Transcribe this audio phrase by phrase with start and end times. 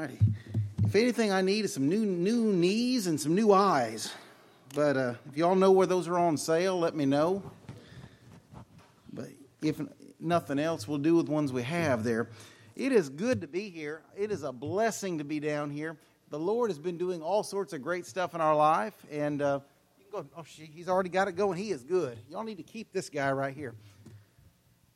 [0.00, 0.18] righty.
[0.82, 4.14] If anything I need is some new new knees and some new eyes.
[4.74, 7.42] But uh, if y'all know where those are on sale, let me know.
[9.12, 9.28] But
[9.60, 9.78] if
[10.18, 12.28] nothing else, we'll do with ones we have there.
[12.76, 14.00] It is good to be here.
[14.16, 15.98] It is a blessing to be down here.
[16.30, 19.60] The Lord has been doing all sorts of great stuff in our life, and uh,
[19.98, 20.28] you can go.
[20.34, 21.58] Oh, he's already got it going.
[21.58, 22.16] He is good.
[22.30, 23.74] Y'all need to keep this guy right here.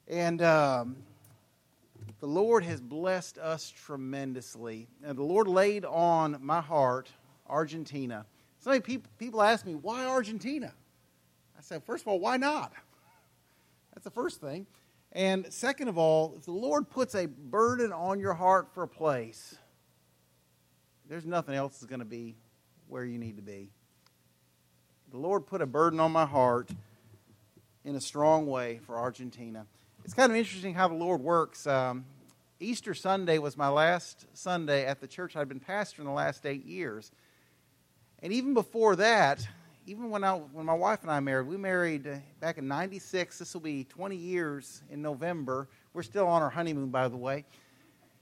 [0.09, 0.97] And um,
[2.25, 4.89] the Lord has blessed us tremendously.
[5.05, 7.11] And the Lord laid on my heart
[7.47, 8.25] Argentina.
[8.61, 10.73] So many people, people ask me, why Argentina?
[11.55, 12.73] I said, first of all, why not?
[13.95, 14.67] That's the first thing.
[15.13, 18.89] And second of all, if the Lord puts a burden on your heart for a
[18.89, 19.59] place,
[21.07, 22.37] there's nothing else that's going to be
[22.89, 23.69] where you need to be.
[25.11, 26.71] The Lord put a burden on my heart
[27.85, 29.67] in a strong way for Argentina.
[30.07, 31.67] It's kind of interesting how the Lord works.
[31.67, 32.07] Um,
[32.61, 36.65] Easter Sunday was my last Sunday at the church I'd been pastoring the last eight
[36.65, 37.11] years.
[38.23, 39.47] And even before that,
[39.87, 42.09] even when, I, when my wife and I married, we married
[42.41, 43.39] back in 96.
[43.39, 45.69] This will be 20 years in November.
[45.93, 47.45] We're still on our honeymoon, by the way.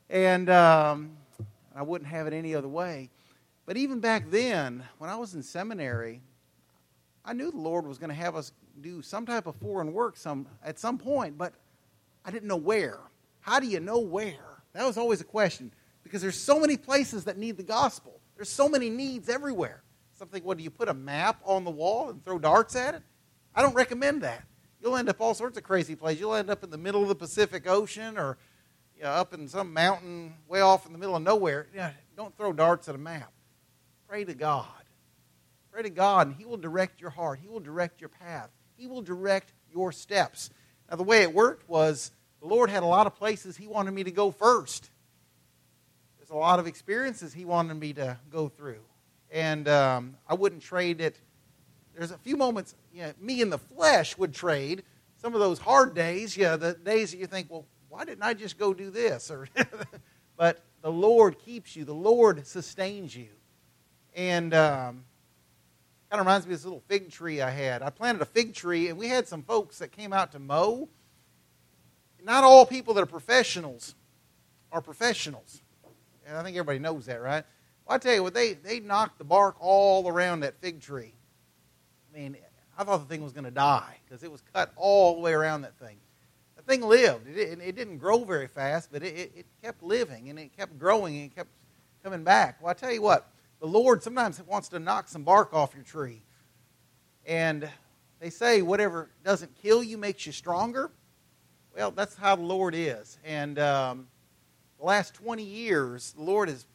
[0.08, 1.12] And um,
[1.76, 3.10] I wouldn't have it any other way.
[3.66, 6.20] But even back then, when I was in seminary,
[7.24, 10.16] I knew the Lord was going to have us do some type of foreign work
[10.16, 11.52] some, at some point, but
[12.24, 12.98] I didn't know where.
[13.42, 14.62] How do you know where?
[14.72, 18.20] That was always a question because there's so many places that need the gospel.
[18.36, 19.82] There's so many needs everywhere.
[20.12, 23.02] Something, what do you put a map on the wall and throw darts at it?
[23.54, 24.44] I don't recommend that.
[24.80, 26.20] You'll end up all sorts of crazy places.
[26.20, 28.38] You'll end up in the middle of the Pacific Ocean or
[28.96, 31.66] you know, up in some mountain way off in the middle of nowhere.
[31.72, 33.32] You know, don't throw darts at a map.
[34.08, 34.66] Pray to God.
[35.72, 37.40] Pray to God, and He will direct your heart.
[37.42, 38.50] He will direct your path.
[38.76, 40.50] He will direct your steps.
[40.90, 42.10] Now, the way it worked was
[42.42, 44.90] the Lord had a lot of places He wanted me to go first.
[46.18, 48.82] There's a lot of experiences He wanted me to go through
[49.32, 51.18] and um, I wouldn't trade it.
[51.96, 54.82] There's a few moments, you know, me in the flesh would trade
[55.16, 58.34] some of those hard days, yeah, the days that you think, well, why didn't I
[58.34, 59.30] just go do this?
[59.30, 59.48] Or,
[60.36, 61.84] but the Lord keeps you.
[61.84, 63.28] The Lord sustains you,
[64.14, 65.04] and um,
[66.10, 67.82] kind of reminds me of this little fig tree I had.
[67.82, 70.88] I planted a fig tree, and we had some folks that came out to mow.
[72.24, 73.94] Not all people that are professionals
[74.70, 75.60] are professionals,
[76.26, 77.44] and I think everybody knows that, right?
[77.86, 81.14] Well, I tell you what, they, they knocked the bark all around that fig tree.
[82.12, 82.36] I mean,
[82.78, 85.32] I thought the thing was going to die because it was cut all the way
[85.32, 85.96] around that thing.
[86.56, 87.28] The thing lived.
[87.28, 91.16] It, it didn't grow very fast, but it, it kept living and it kept growing
[91.16, 91.50] and it kept
[92.04, 92.60] coming back.
[92.60, 93.28] Well, I tell you what,
[93.60, 96.22] the Lord sometimes wants to knock some bark off your tree.
[97.26, 97.68] And
[98.20, 100.90] they say whatever doesn't kill you makes you stronger.
[101.74, 103.18] Well, that's how the Lord is.
[103.24, 104.06] And um,
[104.78, 106.66] the last 20 years, the Lord has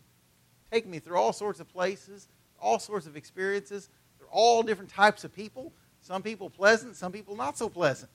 [0.72, 2.28] taken me through all sorts of places,
[2.60, 3.90] all sorts of experiences.
[4.18, 5.72] They're all different types of people.
[6.02, 8.10] Some people pleasant, some people not so pleasant.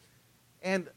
[0.62, 0.88] And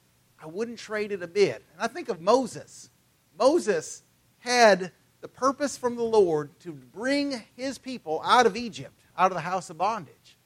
[0.41, 1.63] I wouldn't trade it a bit.
[1.73, 2.89] And I think of Moses.
[3.37, 4.01] Moses
[4.39, 4.91] had
[5.21, 9.41] the purpose from the Lord to bring his people out of Egypt, out of the
[9.41, 10.37] house of bondage.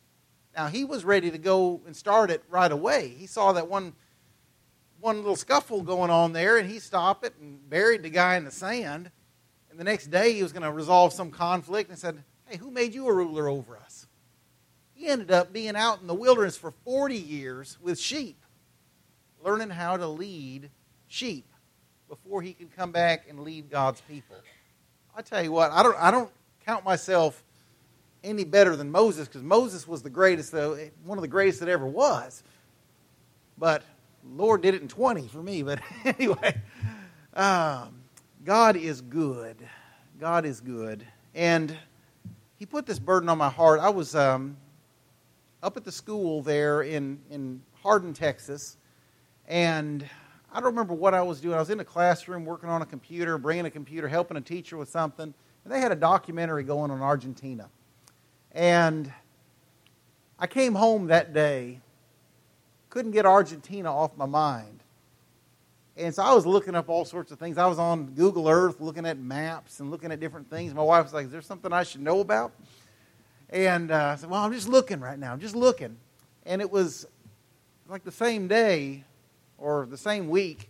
[0.56, 3.10] Now, he was ready to go and start it right away.
[3.10, 3.94] He saw that one,
[5.00, 8.46] one little scuffle going on there, and he stopped it and buried the guy in
[8.46, 9.12] the sand
[9.70, 12.72] And the next day he was going to resolve some conflict and said, Hey, who
[12.72, 14.08] made you a ruler over us?
[14.94, 18.44] He ended up being out in the wilderness for 40 years with sheep,
[19.44, 20.72] learning how to lead
[21.08, 21.46] sheep
[22.10, 24.36] before he could come back and lead God's people.
[25.16, 26.32] I tell you what, I don't, I don't
[26.66, 27.44] count myself
[28.24, 31.60] any better than Moses because Moses was the greatest, though, eh, one of the greatest
[31.62, 32.44] that ever was.
[33.58, 33.84] But
[34.36, 35.64] Lord did it in 20 for me.
[35.64, 36.62] But anyway,
[37.34, 38.02] um,
[38.44, 39.58] God is good.
[40.20, 41.06] God is good.
[41.36, 41.76] And
[42.58, 43.80] He put this burden on my heart.
[43.80, 44.58] I was um,
[45.64, 48.78] up at the school there in, in Hardin, Texas,
[49.48, 50.08] and
[50.52, 51.56] I don't remember what I was doing.
[51.56, 54.78] I was in a classroom working on a computer, bringing a computer, helping a teacher
[54.78, 55.34] with something.
[55.64, 57.70] And they had a documentary going on Argentina.
[58.52, 59.12] And
[60.40, 61.82] I came home that day,
[62.90, 64.80] couldn't get Argentina off my mind.
[65.98, 67.58] And so I was looking up all sorts of things.
[67.58, 70.74] I was on Google Earth looking at maps and looking at different things.
[70.74, 72.54] My wife was like, Is there something I should know about?
[73.50, 75.34] And uh, I said, Well, I'm just looking right now.
[75.34, 75.98] I'm just looking.
[76.46, 77.06] And it was
[77.90, 79.04] like the same day
[79.58, 80.70] or the same week,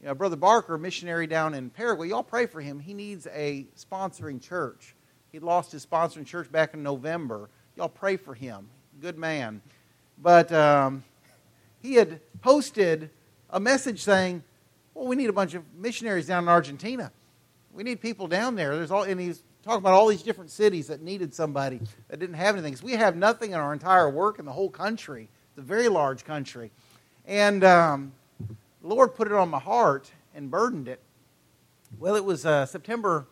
[0.00, 2.78] you know, Brother Barker, missionary down in Paraguay, y'all pray for him.
[2.78, 4.94] He needs a sponsoring church.
[5.30, 7.50] He lost his sponsoring church back in November.
[7.76, 8.68] Y'all pray for him.
[9.00, 9.60] Good man.
[10.22, 11.02] But um,
[11.84, 13.10] he had posted
[13.50, 14.42] a message saying,
[14.94, 17.12] well, we need a bunch of missionaries down in Argentina.
[17.74, 18.74] we need people down there.
[18.74, 22.36] There's all, and he's talking about all these different cities that needed somebody that didn't
[22.36, 22.72] have anything.
[22.72, 25.28] Because we have nothing in our entire work in the whole country.
[25.50, 26.70] It's a very large country.
[27.26, 31.00] And um, the Lord put it on my heart and burdened it.
[31.98, 33.26] Well, it was uh, September,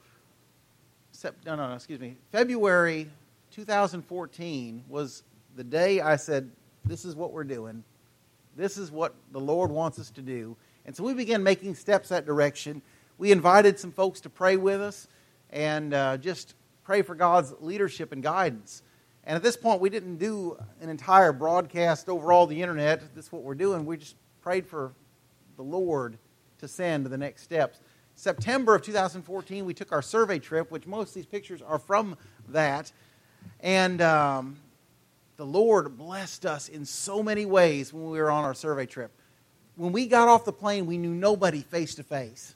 [1.11, 3.09] sep- no, no, no, excuse me, February
[3.51, 5.23] 2014 was
[5.57, 6.51] the day I said,
[6.85, 7.83] This is what we're doing.
[8.57, 10.57] This is what the Lord wants us to do.
[10.85, 12.83] And so we began making steps that direction.
[13.19, 15.09] We invited some folks to pray with us
[15.51, 16.55] and uh, just
[16.85, 18.83] pray for God's leadership and guidance.
[19.25, 23.15] And at this point, we didn't do an entire broadcast over all the internet.
[23.15, 23.87] That's what we're doing.
[23.87, 24.93] We just prayed for
[25.57, 26.19] the Lord
[26.59, 27.79] to send the next steps.
[28.15, 32.17] September of 2014, we took our survey trip, which most of these pictures are from
[32.49, 32.93] that.
[33.61, 34.57] And um,
[35.37, 39.11] the Lord blessed us in so many ways when we were on our survey trip.
[39.77, 42.55] When we got off the plane, we knew nobody face to face.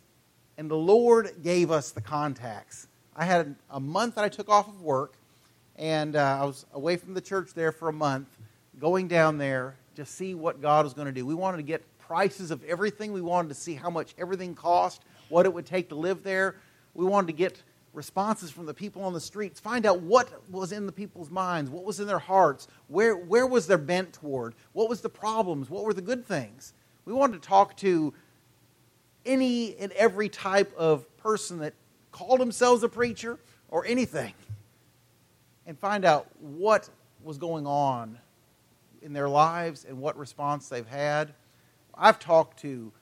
[0.59, 2.89] And the Lord gave us the contacts.
[3.15, 5.15] I had a month that I took off of work,
[5.77, 8.29] and uh, I was away from the church there for a month,
[8.79, 11.25] going down there to see what God was going to do.
[11.25, 13.13] We wanted to get prices of everything.
[13.13, 16.57] We wanted to see how much everything cost, what it would take to live there.
[16.95, 17.63] We wanted to get
[17.97, 21.71] responses from the people on the streets, find out what was in the people's minds,
[21.71, 25.71] what was in their hearts, where, where was their bent toward, what was the problems,
[25.71, 26.75] what were the good things.
[27.07, 28.13] We wanted to talk to
[29.25, 31.73] any and every type of person that
[32.13, 33.39] called themselves a preacher
[33.71, 34.35] or anything
[35.67, 36.89] and find out what
[37.25, 38.19] was going on
[39.01, 41.33] in their lives and what response they've had.
[41.95, 42.93] I've talked to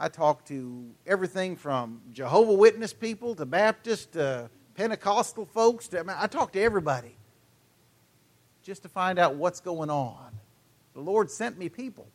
[0.00, 5.88] I talked to everything from Jehovah Witness people to Baptist to Pentecostal folks.
[5.88, 7.16] To, I, mean, I talked to everybody
[8.62, 10.30] just to find out what's going on.
[10.94, 12.06] The Lord sent me people.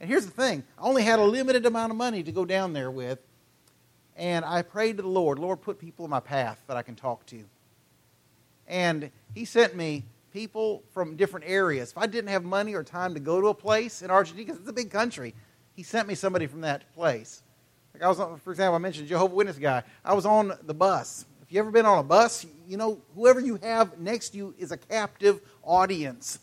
[0.00, 2.72] And here's the thing I only had a limited amount of money to go down
[2.72, 3.18] there with.
[4.16, 6.96] And I prayed to the Lord, Lord, put people in my path that I can
[6.96, 7.44] talk to.
[8.66, 11.90] And He sent me people from different areas.
[11.90, 14.60] If I didn't have money or time to go to a place in Argentina, because
[14.60, 15.34] it's a big country,
[15.76, 17.42] he sent me somebody from that place.
[17.94, 19.82] Like I was, on, for example, I mentioned Jehovah Witness guy.
[20.04, 21.26] I was on the bus.
[21.42, 24.54] If you ever been on a bus, you know whoever you have next to you
[24.58, 26.40] is a captive audience.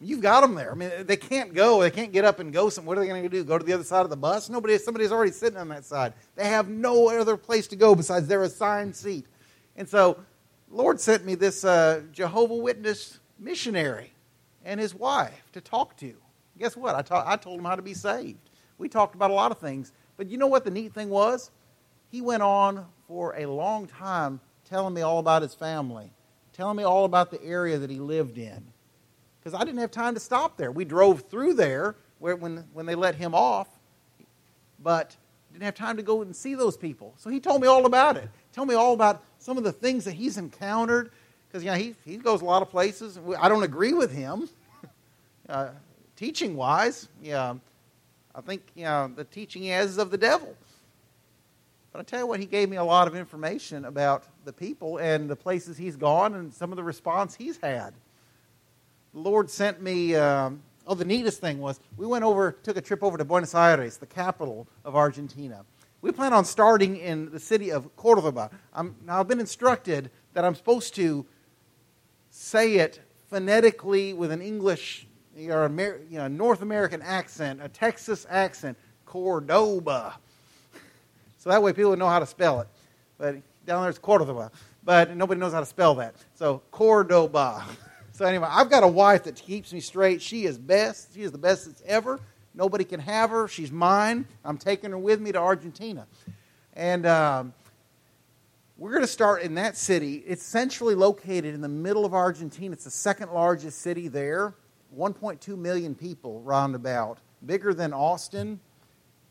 [0.00, 0.72] You've got them there.
[0.72, 1.80] I mean, they can't go.
[1.80, 2.68] They can't get up and go.
[2.68, 3.44] Some, what are they going to do?
[3.44, 4.50] Go to the other side of the bus?
[4.50, 4.76] Nobody.
[4.78, 6.14] Somebody's already sitting on that side.
[6.34, 9.26] They have no other place to go besides their assigned seat.
[9.76, 10.18] And so,
[10.70, 14.12] Lord sent me this uh, Jehovah Witness missionary
[14.64, 16.14] and his wife to talk to.
[16.58, 16.94] Guess what?
[16.94, 18.50] I, ta- I told him how to be saved.
[18.78, 19.92] We talked about a lot of things.
[20.16, 21.50] But you know what the neat thing was?
[22.10, 26.10] He went on for a long time telling me all about his family,
[26.52, 28.64] telling me all about the area that he lived in.
[29.40, 30.70] Because I didn't have time to stop there.
[30.70, 33.68] We drove through there where, when, when they let him off,
[34.82, 35.16] but
[35.52, 37.14] didn't have time to go and see those people.
[37.16, 38.28] So he told me all about it.
[38.52, 41.12] Tell me all about some of the things that he's encountered.
[41.46, 43.18] Because you know, he, he goes a lot of places.
[43.38, 44.48] I don't agree with him,
[45.48, 45.68] uh,
[46.16, 47.08] teaching wise.
[47.22, 47.54] Yeah,
[48.34, 50.56] I think you know, the teaching he has is of the devil.
[51.92, 54.98] But I tell you what, he gave me a lot of information about the people
[54.98, 57.94] and the places he's gone and some of the response he's had.
[59.12, 60.16] The Lord sent me.
[60.16, 63.54] Um, oh, the neatest thing was we went over, took a trip over to Buenos
[63.54, 65.64] Aires, the capital of Argentina.
[66.02, 68.50] We plan on starting in the city of Cordoba.
[68.74, 71.24] I'm, now, I've been instructed that I'm supposed to
[72.30, 73.00] say it
[73.30, 75.06] phonetically with an English
[75.48, 78.76] or a you know, North American accent, a Texas accent,
[79.06, 80.16] Cordoba.
[81.38, 82.68] So that way people would know how to spell it.
[83.18, 83.34] But
[83.66, 84.50] down there it's Cordoba.
[84.82, 86.14] But nobody knows how to spell that.
[86.34, 87.64] So Cordoba.
[88.14, 90.22] So anyway, I've got a wife that keeps me straight.
[90.22, 91.12] She is best.
[91.14, 92.20] She is the best that's ever.
[92.54, 93.48] Nobody can have her.
[93.48, 94.24] She's mine.
[94.44, 96.06] I'm taking her with me to Argentina.
[96.74, 97.52] And um,
[98.78, 100.22] we're going to start in that city.
[100.26, 102.72] It's centrally located in the middle of Argentina.
[102.72, 104.54] It's the second largest city there.
[104.96, 108.60] 1.2 million people roundabout, bigger than Austin.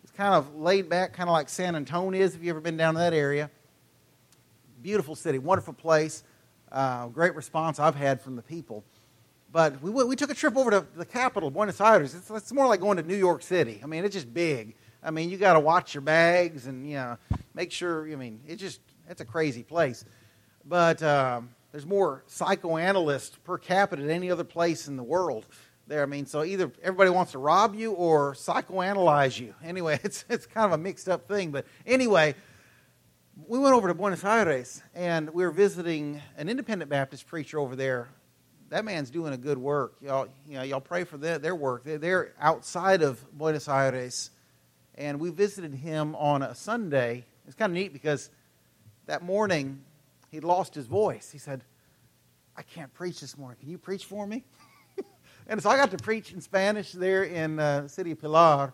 [0.03, 2.77] It's kind of laid back, kind of like San Antonio is, if you've ever been
[2.77, 3.49] down to that area.
[4.81, 6.23] Beautiful city, wonderful place.
[6.71, 8.83] Uh, great response I've had from the people.
[9.51, 12.15] But we, we took a trip over to the capital, Buenos Aires.
[12.15, 13.79] It's, it's more like going to New York City.
[13.83, 14.75] I mean, it's just big.
[15.03, 17.17] I mean, you got to watch your bags and, you know,
[17.53, 20.05] make sure, I mean, it's just, it's a crazy place.
[20.65, 25.43] But um, there's more psychoanalysts per capita than any other place in the world
[25.87, 26.03] there.
[26.03, 29.55] I mean, so either everybody wants to rob you or psychoanalyze you.
[29.63, 31.49] Anyway, it's, it's kind of a mixed up thing.
[31.49, 32.35] But anyway,
[33.47, 37.75] we went over to Buenos Aires and we were visiting an independent Baptist preacher over
[37.75, 38.07] there.
[38.69, 39.95] That man's doing a good work.
[39.99, 41.85] Y'all, you know, y'all pray for their, their work.
[41.85, 44.29] They're, they're outside of Buenos Aires.
[44.93, 47.25] And we visited him on a Sunday.
[47.47, 48.29] It's kind of neat because
[49.07, 49.81] that morning
[50.33, 51.29] he'd lost his voice.
[51.31, 51.63] He said,
[52.57, 53.57] I can't preach this morning.
[53.59, 54.43] Can you preach for me?
[55.47, 58.73] and so I got to preach in Spanish there in uh, the city of Pilar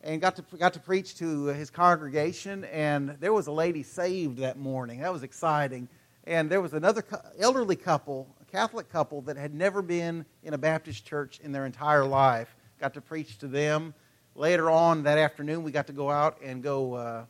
[0.00, 2.64] and got to, got to preach to his congregation.
[2.66, 5.00] And there was a lady saved that morning.
[5.00, 5.88] That was exciting.
[6.24, 7.04] And there was another
[7.36, 11.66] elderly couple, a Catholic couple, that had never been in a Baptist church in their
[11.66, 12.54] entire life.
[12.80, 13.92] Got to preach to them.
[14.36, 17.24] Later on that afternoon, we got to go out and go, uh,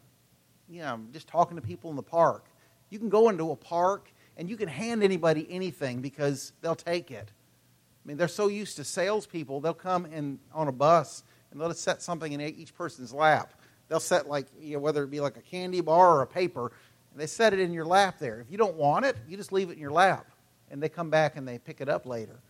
[0.68, 2.44] you know, just talking to people in the park.
[2.92, 7.10] You can go into a park and you can hand anybody anything because they'll take
[7.10, 7.30] it.
[7.30, 11.70] I mean, they're so used to salespeople, they'll come in on a bus and they'll
[11.70, 13.54] just set something in each person's lap.
[13.88, 16.72] They'll set, like, you know, whether it be like a candy bar or a paper,
[17.12, 18.40] and they set it in your lap there.
[18.40, 20.26] If you don't want it, you just leave it in your lap,
[20.70, 22.40] and they come back and they pick it up later.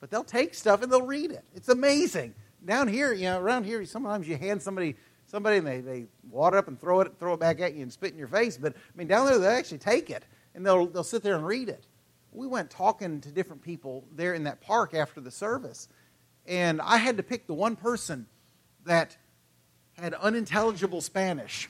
[0.00, 1.44] But they'll take stuff and they'll read it.
[1.54, 2.34] It's amazing.
[2.64, 4.96] Down here, you know, around here, sometimes you hand somebody
[5.30, 7.92] somebody and they, they water up and throw it throw it back at you and
[7.92, 8.56] spit in your face.
[8.56, 11.46] But I mean, down there they actually take it and they'll they'll sit there and
[11.46, 11.86] read it.
[12.32, 15.88] We went talking to different people there in that park after the service,
[16.46, 18.26] and I had to pick the one person
[18.84, 19.16] that
[19.98, 21.68] had unintelligible Spanish.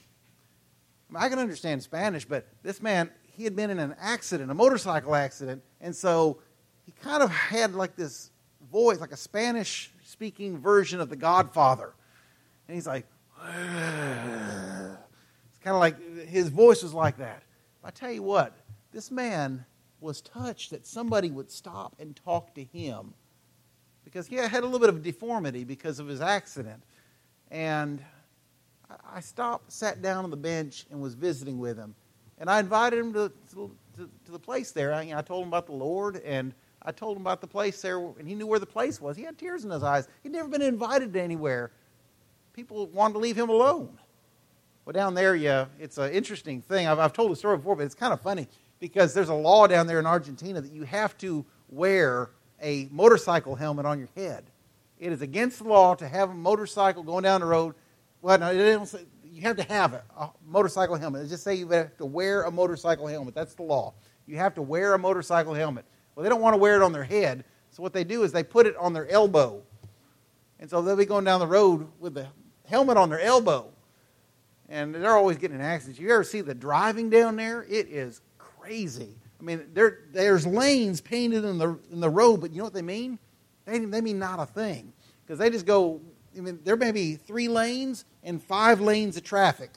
[1.09, 4.51] I, mean, I can understand Spanish, but this man he had been in an accident,
[4.51, 6.41] a motorcycle accident, and so
[6.85, 8.31] he kind of had like this
[8.71, 11.95] voice, like a Spanish speaking version of the Godfather.
[12.69, 13.07] And he's like,
[13.49, 14.99] it's
[15.63, 17.43] kind of like his voice was like that.
[17.83, 18.55] I tell you what,
[18.93, 19.65] this man
[20.01, 23.15] was touched that somebody would stop and talk to him
[24.05, 26.83] because he had a little bit of deformity because of his accident.
[27.51, 28.03] And
[29.13, 31.95] I stopped, sat down on the bench, and was visiting with him.
[32.39, 34.93] And I invited him to, to, to the place there.
[34.93, 37.47] I, you know, I told him about the Lord, and I told him about the
[37.47, 39.17] place there, and he knew where the place was.
[39.17, 40.09] He had tears in his eyes.
[40.23, 41.73] He'd never been invited to anywhere.
[42.61, 43.89] People wanted to leave him alone.
[44.85, 46.87] Well, down there, yeah, it's an interesting thing.
[46.87, 48.49] I've, I've told the story before, but it's kind of funny
[48.81, 52.29] because there's a law down there in Argentina that you have to wear
[52.61, 54.45] a motorcycle helmet on your head.
[54.99, 57.77] It is against the law to have a motorcycle going down the road.
[58.21, 61.23] Well, no, you have to have it, a motorcycle helmet.
[61.23, 63.35] It just say you have to wear a motorcycle helmet.
[63.35, 63.95] That's the law.
[64.27, 65.87] You have to wear a motorcycle helmet.
[66.15, 68.33] Well, they don't want to wear it on their head, so what they do is
[68.33, 69.63] they put it on their elbow.
[70.59, 72.27] And so they'll be going down the road with the
[72.71, 73.67] helmet on their elbow.
[74.69, 75.99] And they're always getting in accidents.
[75.99, 77.65] You ever see the driving down there?
[77.69, 79.17] It is crazy.
[79.41, 82.75] I mean, there, there's lanes painted in the, in the road, but you know what
[82.75, 83.19] they mean?
[83.65, 84.93] They, they mean not a thing.
[85.27, 86.01] Because they just go,
[86.37, 89.71] I mean, there may be three lanes and five lanes of traffic.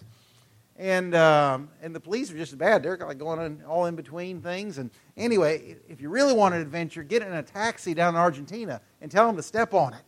[0.76, 2.84] And, um, and the police are just as bad.
[2.84, 4.80] They're like going on all in between things.
[4.80, 8.82] And anyway, if you really want an adventure, get in a taxi down in Argentina
[9.02, 10.02] and tell them to step on it.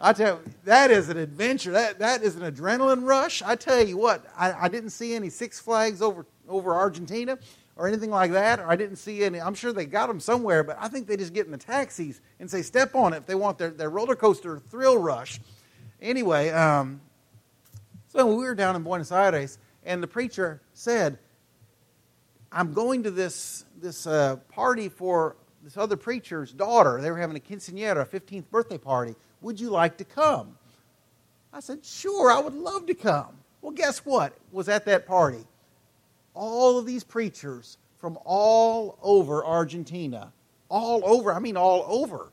[0.00, 1.72] I tell you, that is an adventure.
[1.72, 3.42] That, that is an adrenaline rush.
[3.42, 7.38] I tell you what, I, I didn't see any Six Flags over, over Argentina,
[7.76, 9.40] or anything like that, or I didn't see any.
[9.40, 12.20] I'm sure they got them somewhere, but I think they just get in the taxis
[12.38, 15.40] and say, step on it if they want their, their roller coaster thrill rush.
[16.00, 17.00] Anyway, um,
[18.08, 21.18] so we were down in Buenos Aires, and the preacher said,
[22.52, 27.00] I'm going to this, this uh, party for this other preacher's daughter.
[27.00, 29.14] They were having a quinceanera, a 15th birthday party.
[29.42, 30.56] Would you like to come?
[31.52, 33.36] I said, Sure, I would love to come.
[33.62, 35.44] Well, guess what was at that party?
[36.34, 40.32] all of these preachers from all over Argentina,
[40.68, 42.32] all over, I mean, all over,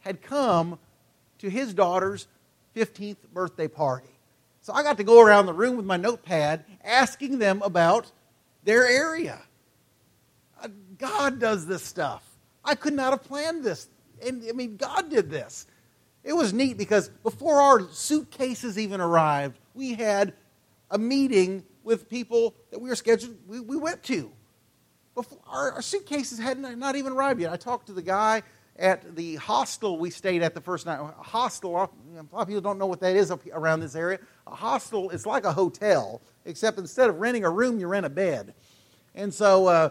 [0.00, 0.78] had come
[1.38, 2.26] to his daughter's
[2.74, 4.08] 15th birthday party.
[4.62, 8.10] So I got to go around the room with my notepad asking them about
[8.64, 9.40] their area.
[10.62, 12.24] Uh, God does this stuff.
[12.64, 13.88] I could not have planned this.
[14.24, 15.66] And I mean, God did this.
[16.24, 20.34] It was neat because before our suitcases even arrived, we had
[20.90, 24.30] a meeting with people that we were scheduled, we, we went to.
[25.14, 27.52] Before, our, our suitcases had not, not even arrived yet.
[27.52, 28.42] I talked to the guy
[28.78, 31.00] at the hostel we stayed at the first night.
[31.00, 31.90] A hostel, a lot
[32.32, 34.18] of people don't know what that is up around this area.
[34.46, 38.10] A hostel is like a hotel, except instead of renting a room, you rent a
[38.10, 38.54] bed.
[39.14, 39.90] And so uh,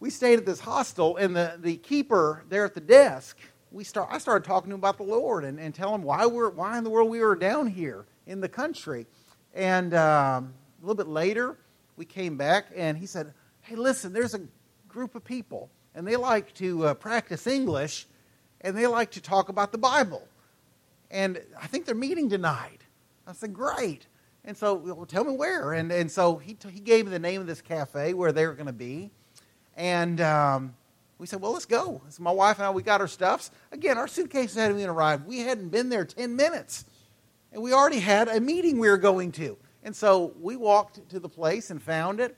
[0.00, 3.38] we stayed at this hostel, and the, the keeper there at the desk,
[3.70, 6.24] we start, I started talking to him about the Lord and, and telling him why,
[6.26, 9.06] we're, why in the world we were down here in the country.
[9.54, 11.58] And um, a little bit later,
[11.96, 14.40] we came back and he said, Hey, listen, there's a
[14.86, 18.06] group of people and they like to uh, practice English
[18.60, 20.26] and they like to talk about the Bible.
[21.10, 22.82] And I think they're meeting tonight.
[23.26, 24.06] I said, Great.
[24.44, 25.72] And so, well, tell me where.
[25.72, 28.46] And, and so he, t- he gave me the name of this cafe where they
[28.46, 29.10] were going to be.
[29.78, 30.74] And um,
[31.18, 32.02] we said, well, let's go.
[32.08, 33.52] So my wife and I, we got our stuffs.
[33.70, 35.26] Again, our suitcases hadn't even arrived.
[35.26, 36.84] We hadn't been there 10 minutes.
[37.52, 39.56] And we already had a meeting we were going to.
[39.84, 42.36] And so we walked to the place and found it.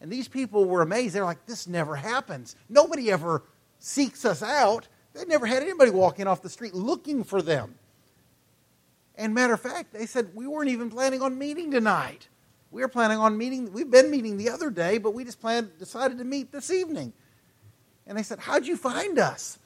[0.00, 1.14] And these people were amazed.
[1.14, 2.56] They're like, this never happens.
[2.70, 3.42] Nobody ever
[3.78, 4.88] seeks us out.
[5.12, 7.74] They never had anybody walking off the street looking for them.
[9.14, 12.28] And matter of fact, they said, we weren't even planning on meeting tonight.
[12.70, 15.78] We were planning on meeting, we've been meeting the other day, but we just planned,
[15.78, 17.12] decided to meet this evening.
[18.06, 19.58] And they said, How'd you find us?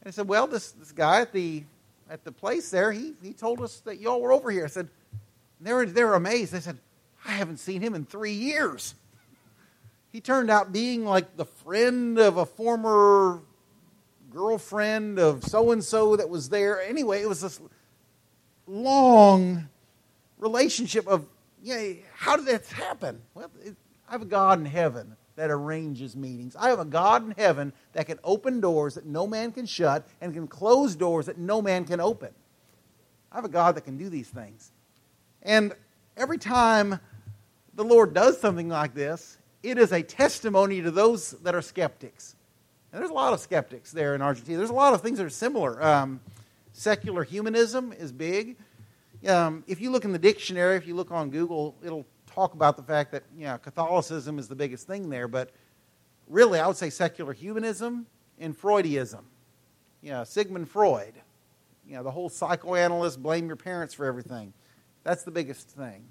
[0.00, 1.64] And I said, Well, this, this guy at the
[2.10, 4.64] at the place there, he, he told us that y'all were over here.
[4.64, 4.88] I said,
[5.60, 6.52] they were, they were amazed.
[6.52, 6.78] They said,
[7.24, 8.94] I haven't seen him in three years.
[10.10, 13.40] He turned out being like the friend of a former
[14.30, 16.82] girlfriend of so and so that was there.
[16.82, 17.60] Anyway, it was this
[18.66, 19.68] long
[20.38, 21.26] relationship of,
[21.62, 23.22] yeah, how did that happen?
[23.32, 23.74] Well, it,
[24.06, 26.54] I have a God in heaven that arranges meetings.
[26.54, 30.06] I have a God in heaven that can open doors that no man can shut
[30.20, 32.28] and can close doors that no man can open.
[33.32, 34.70] I have a God that can do these things.
[35.40, 35.72] And
[36.14, 37.00] every time
[37.72, 42.36] the Lord does something like this, it is a testimony to those that are skeptics.
[42.92, 44.58] And there's a lot of skeptics there in Argentina.
[44.58, 45.82] There's a lot of things that are similar.
[45.82, 46.20] Um,
[46.74, 48.58] secular humanism is big.
[49.28, 52.76] Um, if you look in the dictionary, if you look on Google, it'll talk about
[52.76, 55.50] the fact that know, Catholicism is the biggest thing there, but
[56.26, 58.06] really I would say secular humanism
[58.38, 59.22] and Freudism.
[60.02, 61.12] Know, Sigmund Freud,
[61.86, 64.54] you know, the whole psychoanalyst blame your parents for everything.
[65.04, 66.04] That's the biggest thing.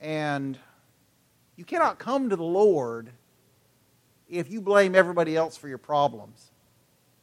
[0.00, 0.58] And
[1.56, 3.10] you cannot come to the Lord
[4.28, 6.49] if you blame everybody else for your problems.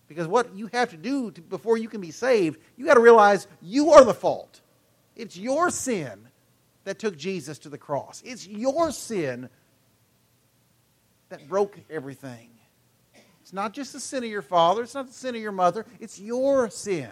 [0.07, 3.01] Because what you have to do to, before you can be saved, you got to
[3.01, 4.61] realize you are the fault.
[5.15, 6.27] It's your sin
[6.85, 8.21] that took Jesus to the cross.
[8.25, 9.49] It's your sin
[11.29, 12.49] that broke everything.
[13.41, 15.85] It's not just the sin of your father, it's not the sin of your mother,
[15.99, 17.11] it's your sin.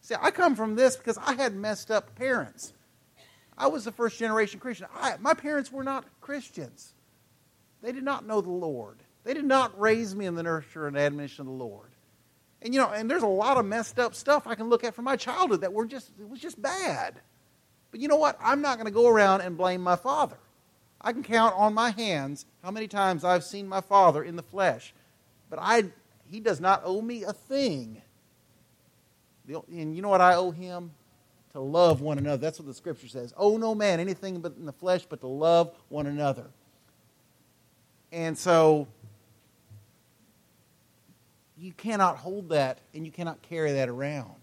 [0.00, 2.72] See, I come from this because I had messed up parents.
[3.56, 4.86] I was a first generation Christian.
[4.94, 6.94] I, my parents were not Christians.
[7.82, 8.98] They did not know the Lord.
[9.24, 11.90] They did not raise me in the nurture and admonition of the Lord.
[12.62, 14.94] And you know, and there's a lot of messed up stuff I can look at
[14.94, 17.20] from my childhood that were just it was just bad.
[17.90, 18.38] But you know what?
[18.40, 20.36] I'm not going to go around and blame my father.
[21.00, 24.42] I can count on my hands how many times I've seen my father in the
[24.42, 24.92] flesh.
[25.48, 25.84] But I,
[26.30, 28.02] he does not owe me a thing.
[29.48, 30.92] And you know what I owe him?
[31.52, 32.36] To love one another.
[32.36, 33.34] That's what the scripture says.
[33.36, 36.46] Owe no man anything but in the flesh, but to love one another.
[38.12, 38.86] And so
[41.60, 44.34] you cannot hold that and you cannot carry that around.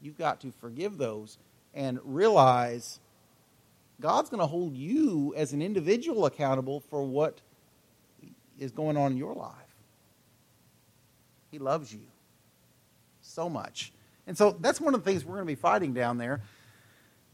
[0.00, 1.38] You've got to forgive those
[1.74, 2.98] and realize
[4.00, 7.40] God's going to hold you as an individual accountable for what
[8.58, 9.54] is going on in your life.
[11.50, 12.02] He loves you
[13.22, 13.92] so much.
[14.26, 16.40] And so that's one of the things we're going to be fighting down there.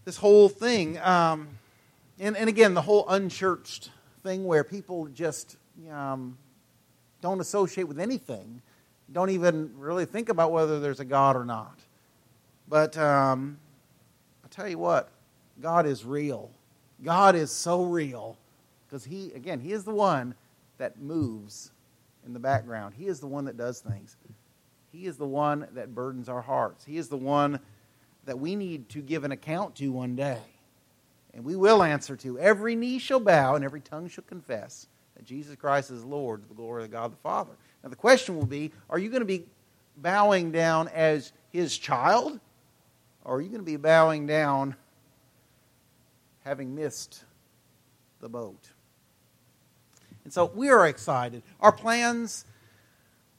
[0.05, 0.99] This whole thing.
[0.99, 1.49] Um,
[2.19, 3.91] and, and again, the whole unchurched
[4.23, 5.57] thing where people just
[5.91, 6.37] um,
[7.25, 8.61] don't associate with anything,
[9.11, 11.81] don't even really think about whether there's a God or not.
[12.69, 13.57] But um,
[14.45, 15.09] I tell you what,
[15.59, 16.51] God is real.
[17.03, 18.37] God is so real
[18.87, 20.35] because He, again, He is the one
[20.77, 21.71] that moves
[22.27, 22.93] in the background.
[22.95, 24.19] He is the one that does things.
[24.93, 26.85] He is the one that burdens our hearts.
[26.85, 27.59] He is the one
[28.27, 30.43] that we need to give an account to one day.
[31.33, 32.39] And we will answer to.
[32.39, 36.49] Every knee shall bow and every tongue shall confess that Jesus Christ is Lord to
[36.49, 37.53] the glory of God the Father.
[37.83, 39.45] Now, the question will be are you going to be
[39.97, 42.41] bowing down as His child?
[43.25, 44.77] Or are you going to be bowing down
[46.45, 47.25] having missed
[48.21, 48.69] the boat?
[50.25, 51.43] And so we are excited.
[51.61, 52.45] Our plans,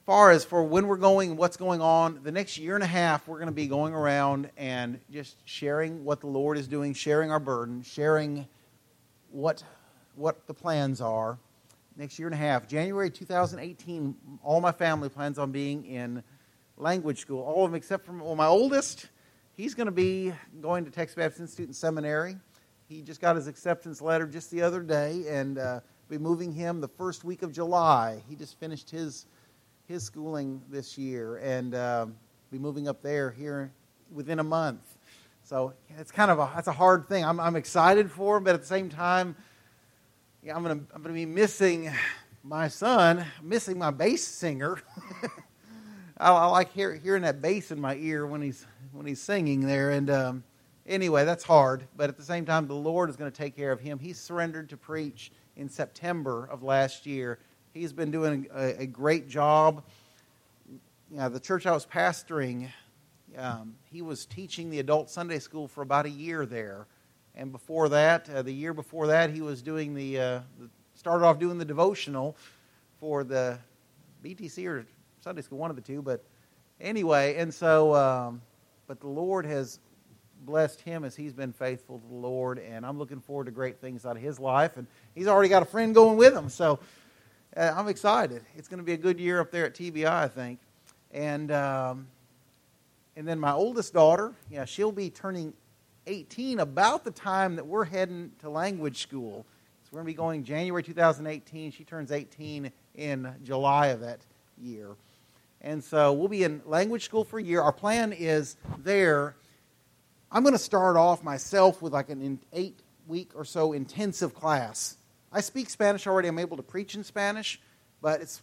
[0.05, 2.87] far as for when we're going and what's going on, the next year and a
[2.87, 6.93] half, we're going to be going around and just sharing what the Lord is doing,
[6.93, 8.47] sharing our burden, sharing
[9.31, 9.63] what,
[10.15, 11.37] what the plans are.
[11.97, 16.23] Next year and a half, January 2018, all my family plans on being in
[16.77, 17.41] language school.
[17.41, 19.07] All of them except for well, my oldest
[19.57, 22.35] He's going to be going to Texas Baptist Institute and Seminary.
[22.89, 25.79] He just got his acceptance letter just the other day, and uh,
[26.09, 28.21] be moving him the first week of July.
[28.27, 29.27] He just finished his
[29.87, 32.07] his schooling this year, and uh,
[32.51, 33.71] be moving up there here
[34.11, 34.97] within a month.
[35.43, 37.23] So it's kind of a that's a hard thing.
[37.23, 39.37] I'm I'm excited for him, but at the same time,
[40.53, 41.91] I'm gonna I'm gonna be missing
[42.43, 44.79] my son, missing my bass singer.
[46.17, 49.61] I, I, like hear, hearing that bass in my ear when he's when he's singing
[49.61, 49.89] there.
[49.89, 50.43] And um,
[50.85, 51.87] anyway, that's hard.
[51.97, 53.97] But at the same time, the Lord is going to take care of him.
[53.97, 57.39] He surrendered to preach in September of last year.
[57.73, 59.83] He's been doing a, a great job.
[60.69, 62.69] You know, the church I was pastoring,
[63.35, 66.85] um, he was teaching the adult Sunday school for about a year there.
[67.35, 70.39] And before that, uh, the year before that, he was doing the, uh,
[70.95, 72.37] started off doing the devotional
[72.99, 73.59] for the
[74.23, 74.85] BTC or
[75.19, 76.01] Sunday school, one of the two.
[76.01, 76.23] But
[76.79, 78.41] anyway, and so, um,
[78.87, 79.79] but the Lord has
[80.45, 83.81] blessed him as he's been faithful to the Lord, and I'm looking forward to great
[83.81, 84.77] things out of his life.
[84.77, 86.79] And he's already got a friend going with him, so
[87.57, 88.43] uh, I'm excited.
[88.55, 90.59] It's going to be a good year up there at TBI, I think.
[91.11, 92.07] And um,
[93.15, 95.53] and then my oldest daughter, yeah, she'll be turning
[96.07, 99.45] 18 about the time that we're heading to language school.
[99.83, 101.71] So we're going to be going January 2018.
[101.71, 104.19] She turns 18 in July of that
[104.57, 104.95] year.
[105.61, 107.61] And so we'll be in language school for a year.
[107.61, 109.35] Our plan is there.
[110.31, 114.97] I'm going to start off myself with like an eight week or so intensive class.
[115.31, 116.27] I speak Spanish already.
[116.27, 117.59] I'm able to preach in Spanish,
[118.01, 118.41] but it's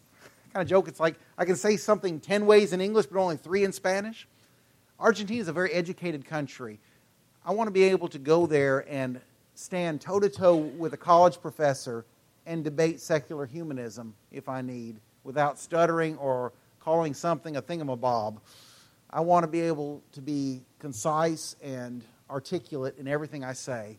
[0.52, 0.88] kind of joke.
[0.88, 4.28] It's like I can say something 10 ways in English, but only three in Spanish.
[4.98, 6.78] Argentina is a very educated country.
[7.44, 9.20] I want to be able to go there and
[9.56, 12.04] stand toe to toe with a college professor
[12.46, 18.38] and debate secular humanism if I need without stuttering or calling something a thingamabob.
[19.10, 23.98] I want to be able to be concise and articulate in everything I say.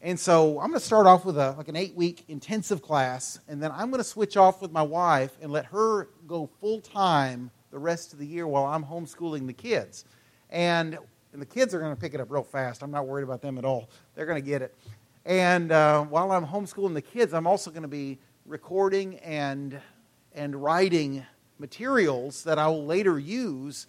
[0.00, 3.40] And so I'm going to start off with a, like an eight week intensive class,
[3.46, 6.80] and then I'm going to switch off with my wife and let her go full
[6.80, 10.06] time the rest of the year while I'm homeschooling the kids.
[10.48, 10.98] And,
[11.38, 12.82] and the kids are going to pick it up real fast.
[12.82, 13.88] I'm not worried about them at all.
[14.16, 14.74] They're going to get it.
[15.24, 19.80] And uh, while I'm homeschooling the kids, I'm also going to be recording and,
[20.34, 21.24] and writing
[21.60, 23.86] materials that I will later use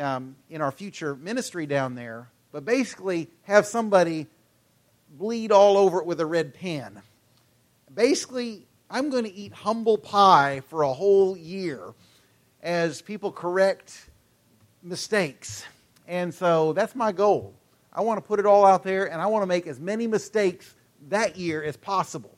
[0.00, 2.30] um, in our future ministry down there.
[2.50, 4.26] But basically, have somebody
[5.10, 7.02] bleed all over it with a red pen.
[7.92, 11.92] Basically, I'm going to eat humble pie for a whole year
[12.62, 14.08] as people correct
[14.82, 15.66] mistakes.
[16.10, 17.54] And so that's my goal.
[17.92, 20.08] I want to put it all out there and I want to make as many
[20.08, 20.74] mistakes
[21.06, 22.36] that year as possible.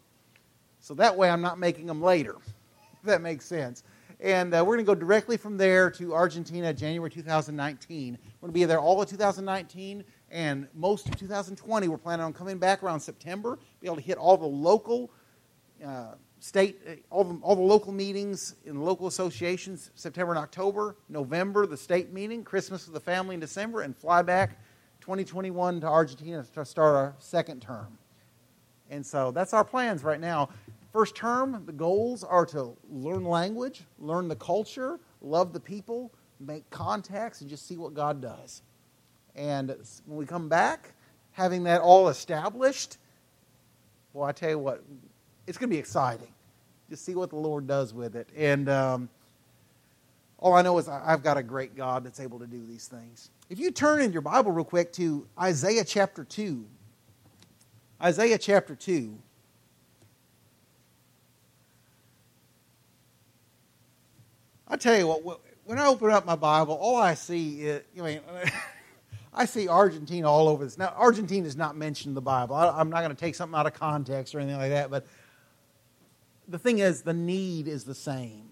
[0.80, 2.36] So that way I'm not making them later,
[2.92, 3.82] if that makes sense.
[4.20, 8.12] And uh, we're going to go directly from there to Argentina, January 2019.
[8.12, 11.88] We're going to be there all of 2019 and most of 2020.
[11.88, 15.10] We're planning on coming back around September, be able to hit all the local
[15.82, 20.96] uh, state, uh, all the, all the local meetings in local associations, September and October,
[21.08, 24.58] November, the state meeting, Christmas with the family in December, and fly back
[25.00, 27.96] 2021 to Argentina to start our second term.
[28.90, 30.48] And so that's our plans right now.
[30.92, 36.68] First term, the goals are to learn language, learn the culture, love the people, make
[36.70, 38.62] contacts, and just see what God does.
[39.36, 39.68] And
[40.06, 40.92] when we come back,
[41.30, 42.98] having that all established,
[44.12, 44.82] well, I tell you what,
[45.46, 46.28] it's going to be exciting.
[46.90, 48.28] Just see what the Lord does with it.
[48.36, 49.08] And um,
[50.38, 53.30] all I know is I've got a great God that's able to do these things.
[53.48, 56.64] If you turn in your Bible real quick to Isaiah chapter 2,
[58.02, 59.16] Isaiah chapter 2.
[64.66, 68.02] I tell you what, when I open up my Bible, all I see is, I
[68.02, 68.20] mean,
[69.34, 70.76] I see Argentina all over this.
[70.76, 72.54] Now, Argentina is not mentioned in the Bible.
[72.56, 75.06] I, am not going to take something out of context or anything like that, but
[76.52, 78.50] the thing is, the need is the same.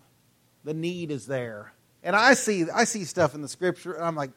[0.65, 1.73] The need is there.
[2.03, 4.31] And I see, I see stuff in the scripture, and I'm like,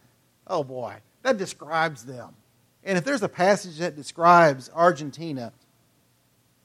[0.47, 2.35] oh boy, that describes them.
[2.83, 5.53] And if there's a passage that describes Argentina,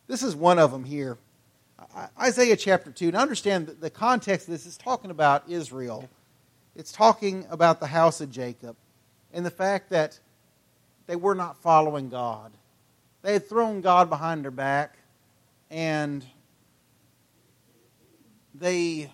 [0.09, 1.19] this is one of them here.
[2.21, 3.13] Isaiah chapter 2.
[3.13, 6.09] Now understand that the context of this is talking about Israel.
[6.75, 8.75] It's talking about the house of Jacob
[9.33, 10.19] and the fact that
[11.07, 12.51] they were not following God.
[13.23, 14.97] They had thrown God behind their back
[15.71, 16.25] and
[18.59, 19.11] they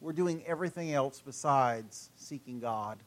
[0.00, 2.98] were doing everything else besides seeking God.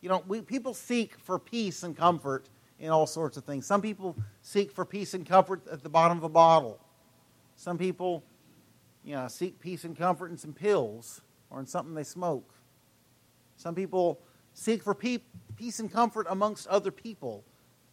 [0.00, 3.66] You know, we, people seek for peace and comfort in all sorts of things.
[3.66, 6.80] Some people seek for peace and comfort at the bottom of a bottle.
[7.56, 8.24] Some people,
[9.04, 11.20] you know, seek peace and comfort in some pills
[11.50, 12.54] or in something they smoke.
[13.56, 14.20] Some people
[14.54, 17.44] seek for peace and comfort amongst other people,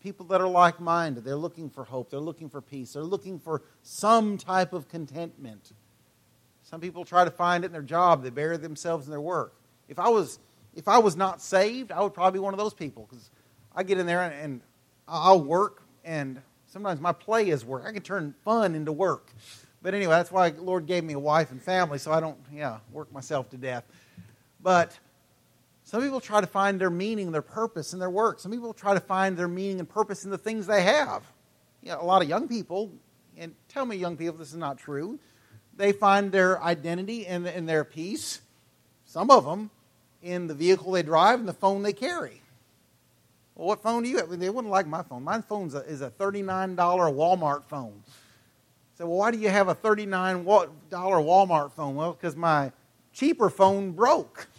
[0.08, 1.26] people that are like minded.
[1.26, 5.74] They're looking for hope, they're looking for peace, they're looking for some type of contentment.
[6.64, 9.54] Some people try to find it in their job, they bury themselves in their work.
[9.90, 10.40] If I was,
[10.74, 13.30] if I was not saved, I would probably be one of those people because
[13.76, 14.62] I get in there and, and
[15.10, 17.84] I'll work, and sometimes my play is work.
[17.86, 19.34] I can turn fun into work.
[19.82, 22.38] But anyway, that's why the Lord gave me a wife and family, so I don't,
[22.54, 23.84] yeah, work myself to death.
[24.62, 24.98] But
[25.88, 28.42] some people try to find their meaning, their purpose in their work.
[28.42, 31.24] Some people try to find their meaning and purpose in the things they have.
[31.82, 32.92] You know, a lot of young people,
[33.38, 35.18] and tell me, young people, this is not true.
[35.78, 38.42] They find their identity and, and their peace,
[39.06, 39.70] some of them,
[40.22, 42.42] in the vehicle they drive and the phone they carry.
[43.56, 44.30] well, what phone do you have?
[44.38, 45.24] They wouldn't like my phone.
[45.24, 48.04] My phone is a $39 Walmart phone.
[48.98, 50.44] So, well, why do you have a $39
[50.92, 51.96] Walmart phone?
[51.96, 52.74] Well, because my
[53.14, 54.50] cheaper phone broke.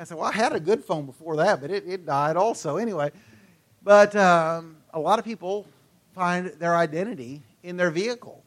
[0.00, 2.78] I said, well, I had a good phone before that, but it, it died also.
[2.78, 3.10] Anyway,
[3.82, 5.66] but um, a lot of people
[6.14, 8.42] find their identity in their vehicle.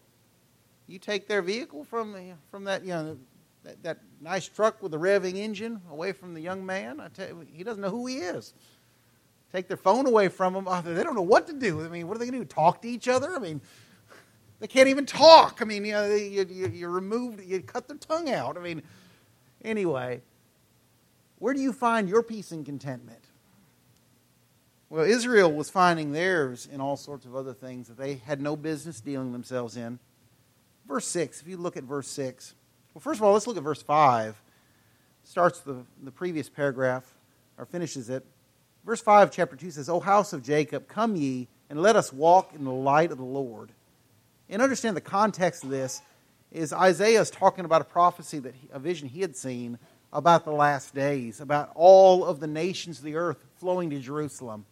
[0.87, 3.17] You take their vehicle from, the, from that, you know,
[3.63, 6.99] that, that nice truck with the revving engine away from the young man.
[6.99, 8.53] I tell you, he doesn't know who he is.
[9.51, 10.65] Take their phone away from him.
[10.83, 11.85] They don't know what to do.
[11.85, 12.45] I mean, what are they going to do?
[12.45, 13.35] Talk to each other?
[13.35, 13.61] I mean,
[14.59, 15.59] they can't even talk.
[15.61, 18.57] I mean, you know, you, you, you removed, you cut their tongue out.
[18.57, 18.81] I mean,
[19.63, 20.21] anyway,
[21.39, 23.23] where do you find your peace and contentment?
[24.89, 28.55] Well, Israel was finding theirs in all sorts of other things that they had no
[28.55, 29.97] business dealing themselves in.
[30.87, 32.53] Verse 6, if you look at verse 6,
[32.93, 34.39] well, first of all, let's look at verse 5.
[35.23, 37.11] Starts the, the previous paragraph,
[37.57, 38.23] or finishes it.
[38.85, 42.53] Verse 5, chapter 2 says, O house of Jacob, come ye, and let us walk
[42.53, 43.71] in the light of the Lord.
[44.49, 46.01] And understand the context of this
[46.51, 49.79] is Isaiah is talking about a prophecy, that he, a vision he had seen
[50.13, 54.65] about the last days, about all of the nations of the earth flowing to Jerusalem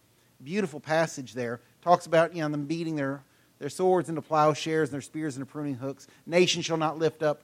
[0.43, 1.61] beautiful passage there.
[1.81, 3.23] Talks about you know them beating their,
[3.59, 6.07] their swords into plowshares and their spears into pruning hooks.
[6.25, 7.43] Nation shall not lift up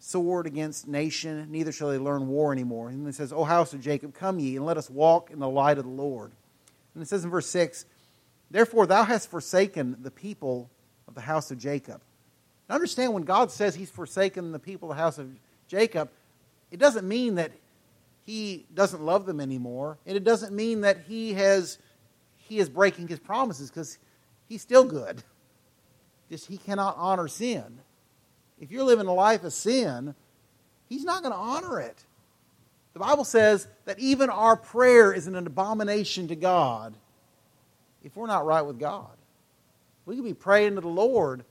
[0.00, 2.88] sword against nation, neither shall they learn war anymore.
[2.88, 5.48] And it says, O house of Jacob, come ye, and let us walk in the
[5.48, 6.30] light of the Lord.
[6.94, 7.84] And it says in verse 6,
[8.50, 10.70] Therefore thou hast forsaken the people
[11.08, 12.00] of the house of Jacob.
[12.68, 15.30] Now understand when God says he's forsaken the people of the house of
[15.66, 16.10] Jacob,
[16.70, 17.52] it doesn't mean that
[18.24, 19.98] he doesn't love them anymore.
[20.06, 21.78] And it doesn't mean that he has
[22.36, 23.98] he is breaking his promises because
[24.48, 25.22] he's still good.
[26.30, 27.80] Just he cannot honor sin.
[28.60, 30.14] If you're living a life of sin,
[30.88, 32.04] he's not going to honor it.
[32.92, 36.94] The Bible says that even our prayer is an abomination to God
[38.02, 39.16] if we're not right with God.
[40.04, 41.44] We can be praying to the Lord,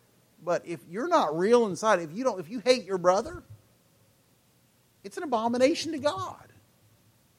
[0.43, 3.43] but if you're not real inside, if you don't if you hate your brother,
[5.03, 6.47] it's an abomination to God.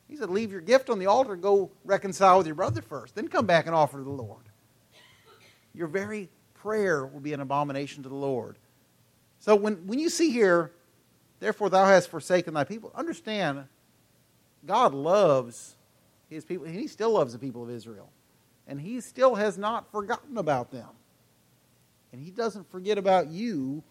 [0.08, 3.14] He said, Leave your gift on the altar go reconcile with your brother first.
[3.14, 4.44] Then come back and offer to the Lord.
[5.74, 8.56] Your very prayer will be an abomination to the Lord.
[9.40, 10.72] So when, when you see here,
[11.40, 13.64] therefore thou hast forsaken thy people, understand
[14.66, 15.76] God loves
[16.28, 18.10] his people, and he still loves the people of Israel.
[18.66, 20.88] And he still has not forgotten about them.
[22.12, 23.82] And he doesn't forget about you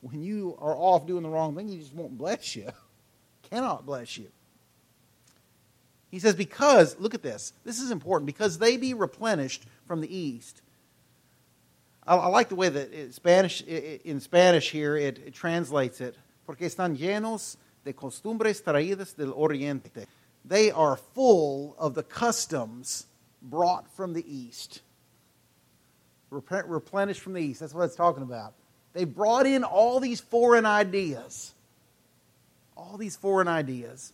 [0.00, 1.68] when you are off doing the wrong thing.
[1.68, 2.70] He just won't bless you.
[3.54, 4.26] Cannot bless you.
[6.10, 10.12] He says, because, look at this, this is important, because they be replenished from the
[10.12, 10.60] east.
[12.04, 16.00] I, I like the way that it, Spanish, it, in Spanish here it, it translates
[16.00, 20.06] it, porque están llenos de costumbres traídas del oriente.
[20.44, 23.06] They are full of the customs
[23.40, 24.80] brought from the east.
[26.30, 27.60] Replenished from the east.
[27.60, 28.54] That's what it's talking about.
[28.94, 31.53] They brought in all these foreign ideas.
[32.76, 34.12] All these foreign ideas.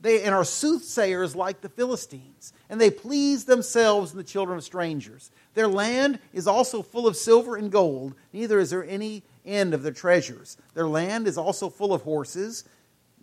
[0.00, 4.64] They, and are soothsayers like the Philistines, and they please themselves and the children of
[4.64, 5.30] strangers.
[5.54, 9.82] Their land is also full of silver and gold, neither is there any end of
[9.82, 10.58] their treasures.
[10.74, 12.64] Their land is also full of horses,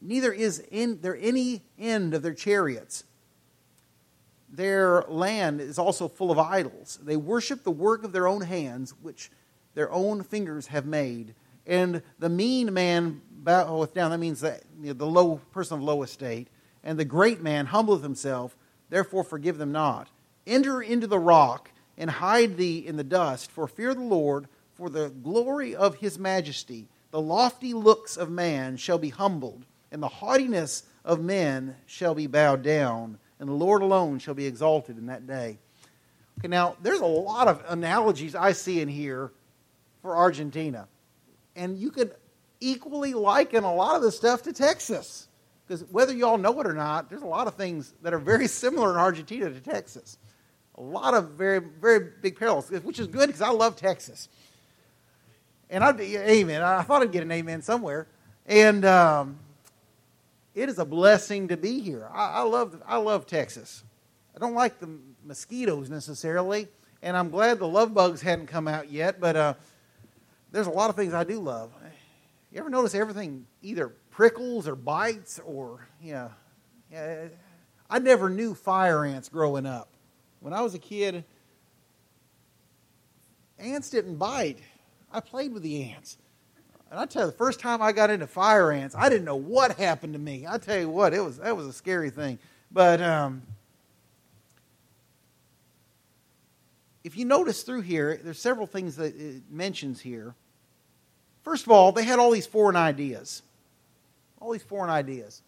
[0.01, 3.03] neither is in there any end of their chariots.
[4.49, 6.99] Their land is also full of idols.
[7.01, 9.31] They worship the work of their own hands, which
[9.73, 11.33] their own fingers have made.
[11.65, 14.11] And the mean man boweth down.
[14.11, 16.47] That means that you know, the low person of low estate
[16.83, 18.57] and the great man humbleth himself,
[18.89, 20.09] therefore forgive them not.
[20.45, 24.89] Enter into the rock and hide thee in the dust, for fear the Lord, for
[24.89, 26.87] the glory of his majesty.
[27.11, 32.27] The lofty looks of man shall be humbled, and the haughtiness of men shall be
[32.27, 35.59] bowed down, and the Lord alone shall be exalted in that day.
[36.39, 39.31] Okay, now there's a lot of analogies I see in here
[40.01, 40.87] for Argentina.
[41.55, 42.15] And you could
[42.59, 45.27] equally liken a lot of the stuff to Texas.
[45.65, 48.19] Because whether you all know it or not, there's a lot of things that are
[48.19, 50.17] very similar in Argentina to Texas.
[50.75, 54.27] A lot of very, very big parallels, which is good because I love Texas.
[55.69, 56.61] And I'd be, amen.
[56.61, 58.07] I thought I'd get an amen somewhere.
[58.45, 59.39] And um,
[60.53, 62.09] it is a blessing to be here.
[62.13, 63.83] I, I, love, I love Texas.
[64.35, 64.89] I don't like the
[65.23, 66.67] mosquitoes necessarily,
[67.01, 69.53] and I'm glad the love bugs hadn't come out yet, but uh,
[70.53, 71.71] there's a lot of things I do love.
[72.51, 76.31] You ever notice everything either prickles or bites or, you know,
[76.91, 77.25] yeah,
[77.89, 79.89] I never knew fire ants growing up.
[80.39, 81.25] When I was a kid,
[83.57, 84.59] ants didn't bite.
[85.11, 86.17] I played with the ants.
[86.91, 89.35] And I tell you, the first time I got into fire ants, I didn't know
[89.35, 90.45] what happened to me.
[90.47, 92.37] I tell you what, it was that was a scary thing.
[92.71, 93.41] But um,
[97.03, 100.35] if you notice through here, there's several things that it mentions here.
[101.43, 103.43] First of all, they had all these foreign ideas.
[104.39, 105.41] All these foreign ideas.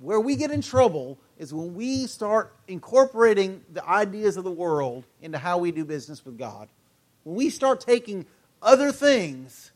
[0.00, 5.04] Where we get in trouble is when we start incorporating the ideas of the world
[5.20, 6.68] into how we do business with God.
[7.24, 8.26] When we start taking
[8.60, 9.72] other things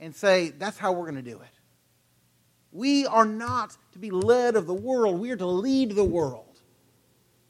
[0.00, 1.48] and say, that's how we're going to do it.
[2.72, 6.60] We are not to be led of the world, we are to lead the world.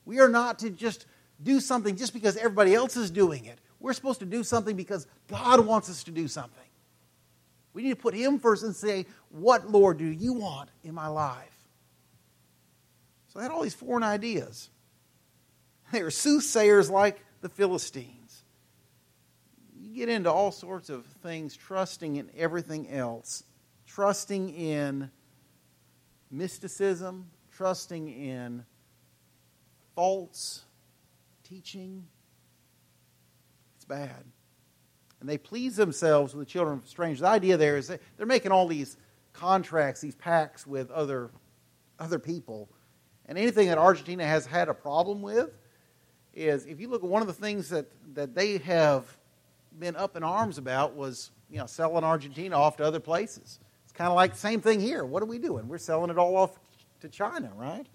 [0.05, 1.07] We are not to just
[1.43, 3.59] do something just because everybody else is doing it.
[3.81, 6.64] We're supposed to do something because God wants us to do something.
[7.75, 11.09] We need to put Him first and say, What, Lord, do you want in my
[11.09, 11.51] life?
[13.29, 14.71] So they had all these foreign ideas.
[15.93, 18.45] They were soothsayers like the Philistines.
[19.79, 23.45] You get into all sorts of things, trusting in everything else,
[23.87, 25.11] trusting in
[26.31, 28.65] mysticism, trusting in
[29.95, 30.63] false
[31.45, 32.07] teaching.
[33.77, 34.25] It's bad.
[35.25, 37.21] And they please themselves with the children of strangers.
[37.21, 38.99] The idea there is they're making all these
[39.33, 41.31] contracts, these pacts with other,
[41.99, 42.69] other people.
[43.25, 45.49] And anything that Argentina has had a problem with
[46.35, 49.17] is if you look at one of the things that, that they have
[49.79, 53.61] been up in arms about was you know selling Argentina off to other places.
[53.85, 55.07] It's kind of like the same thing here.
[55.07, 55.69] What are we doing?
[55.69, 56.59] We're selling it all off
[57.01, 57.87] to China, right?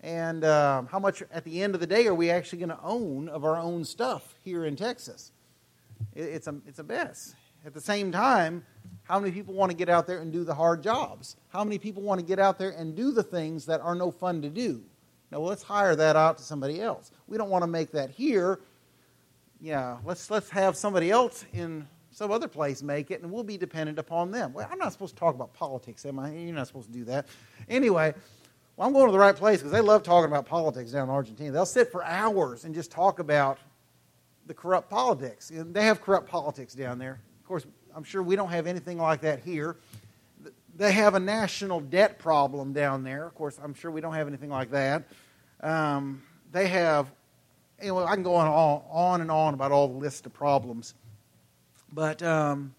[0.00, 2.78] And um, how much at the end of the day are we actually going to
[2.84, 5.32] own of our own stuff here in Texas?
[6.14, 7.34] It, it's a it's a mess.
[7.64, 8.64] At the same time,
[9.04, 11.36] how many people want to get out there and do the hard jobs?
[11.48, 14.10] How many people want to get out there and do the things that are no
[14.10, 14.82] fun to do?
[15.30, 17.10] Now, let's hire that out to somebody else.
[17.26, 18.60] We don't want to make that here.
[19.60, 23.58] Yeah, let's, let's have somebody else in some other place make it, and we'll be
[23.58, 24.52] dependent upon them.
[24.52, 26.32] Well, I'm not supposed to talk about politics, am I?
[26.32, 27.26] You're not supposed to do that.
[27.68, 28.14] Anyway,
[28.76, 31.14] well, I'm going to the right place because they love talking about politics down in
[31.14, 31.50] Argentina.
[31.50, 33.58] They'll sit for hours and just talk about
[34.46, 35.50] the corrupt politics.
[35.50, 37.20] And they have corrupt politics down there.
[37.40, 39.76] Of course, I'm sure we don't have anything like that here.
[40.76, 43.26] They have a national debt problem down there.
[43.26, 45.04] Of course, I'm sure we don't have anything like that.
[45.62, 47.10] Um, they have,
[47.80, 48.46] anyway, I can go on,
[48.90, 50.94] on and on about all the list of problems.
[51.90, 52.74] But um,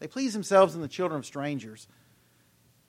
[0.00, 1.88] they please themselves and the children of strangers.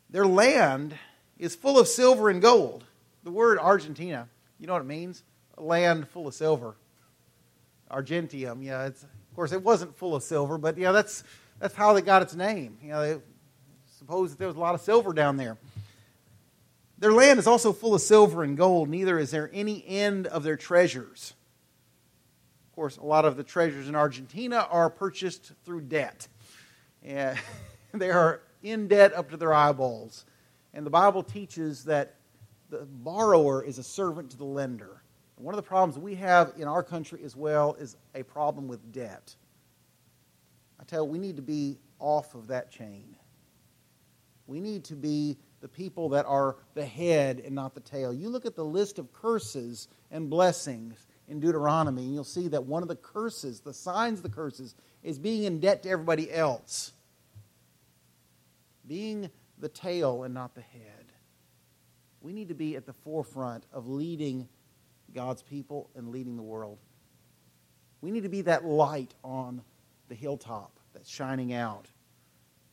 [0.09, 0.95] Their land
[1.39, 2.83] is full of silver and gold.
[3.23, 4.27] The word Argentina,
[4.59, 5.23] you know what it means?
[5.57, 6.75] A land full of silver.
[7.91, 8.85] Argentium, yeah.
[8.85, 11.23] It's, of course, it wasn't full of silver, but yeah, that's
[11.59, 12.77] that's how they got its name.
[12.81, 13.21] You know, they
[13.97, 15.57] suppose that there was a lot of silver down there.
[16.97, 20.43] Their land is also full of silver and gold, neither is there any end of
[20.43, 21.33] their treasures.
[22.69, 26.27] Of course, a lot of the treasures in Argentina are purchased through debt.
[27.03, 27.37] And
[27.93, 30.25] they are in debt up to their eyeballs.
[30.73, 32.15] And the Bible teaches that
[32.69, 35.01] the borrower is a servant to the lender.
[35.37, 38.91] One of the problems we have in our country as well is a problem with
[38.91, 39.35] debt.
[40.79, 43.15] I tell you, we need to be off of that chain.
[44.47, 48.13] We need to be the people that are the head and not the tail.
[48.13, 52.63] You look at the list of curses and blessings in Deuteronomy, and you'll see that
[52.63, 56.31] one of the curses, the signs of the curses, is being in debt to everybody
[56.31, 56.93] else.
[58.87, 61.11] Being the tail and not the head.
[62.21, 64.47] We need to be at the forefront of leading
[65.15, 66.77] God's people and leading the world.
[68.01, 69.61] We need to be that light on
[70.09, 71.87] the hilltop that's shining out.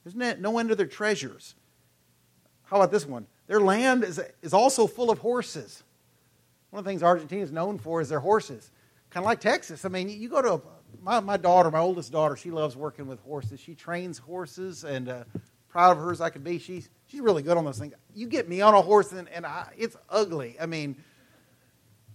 [0.05, 1.55] There's no end to their treasures.
[2.65, 3.27] How about this one?
[3.47, 5.83] Their land is, is also full of horses.
[6.71, 8.71] One of the things Argentina is known for is their horses.
[9.11, 9.85] Kind of like Texas.
[9.85, 10.63] I mean, you go to
[11.03, 13.61] my, my daughter, my oldest daughter, she loves working with horses.
[13.61, 15.25] She trains horses, and uh,
[15.69, 16.59] proud of her as I could be.
[16.59, 17.95] She's, she's really good on those things.
[18.15, 20.57] You get me on a horse, and, and I, it's ugly.
[20.61, 20.97] I mean,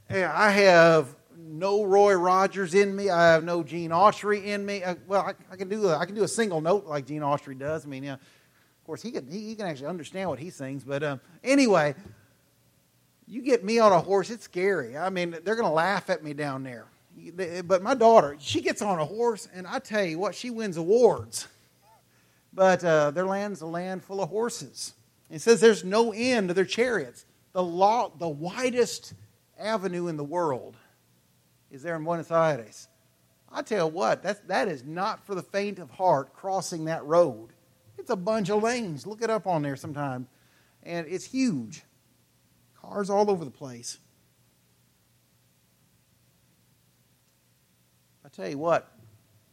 [0.10, 3.10] I have no Roy Rogers in me.
[3.10, 4.84] I have no Gene Autry in me.
[4.84, 7.06] I, uh, well, I, I, can do a, I can do a single note like
[7.06, 7.86] Gene Autry does.
[7.86, 10.84] I mean, yeah, of course he can he, he, can actually understand what he sings.
[10.84, 11.96] But um, anyway,
[13.28, 14.98] you get me on a horse, it's scary.
[14.98, 16.86] I mean, they're going to laugh at me down there.
[17.64, 20.78] But my daughter, she gets on a horse, and I tell you what, she wins
[20.78, 21.48] awards.
[22.54, 24.94] But uh, their land's a land full of horses.
[25.30, 27.26] It says there's no end to their chariots.
[27.54, 29.14] The, law, the widest
[29.60, 30.76] avenue in the world
[31.72, 32.88] is there in Buenos Aires.
[33.52, 37.06] I tell you what, that's, that is not for the faint of heart crossing that
[37.06, 37.50] road.
[37.98, 39.08] It's a bunch of lanes.
[39.08, 40.28] Look it up on there sometime.
[40.84, 41.84] And it's huge.
[42.76, 43.98] Cars all over the place.
[48.24, 48.92] I tell you what,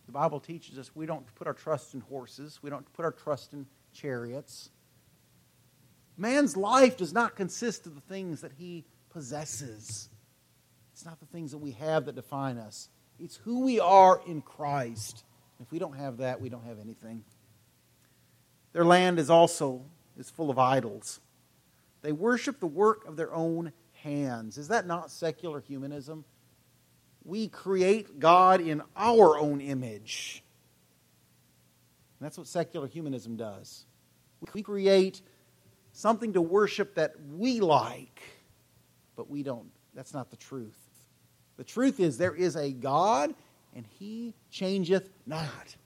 [0.07, 3.13] the Bible teaches us we don't put our trust in horses, we don't put our
[3.13, 4.71] trust in chariots.
[6.17, 8.85] Man's life does not consist of the things that he
[9.15, 10.11] possesses.
[10.93, 12.91] It's not the things that we have that define us.
[13.19, 15.25] It's who we are in Christ.
[15.61, 17.25] If we don't have that, we don't have anything.
[18.75, 19.83] Their land is also
[20.19, 21.21] is full of idols.
[22.03, 24.59] They worship the work of their own hands.
[24.59, 26.25] Is that not secular humanism?
[27.25, 30.43] We create God in our own image.
[32.19, 33.87] And that's what secular humanism does.
[34.55, 35.23] We create
[35.93, 38.21] something to worship that we like,
[39.17, 39.71] but we don't.
[39.95, 40.79] That's not the truth.
[41.57, 43.35] The truth is there is a God,
[43.75, 45.77] and he changeth not.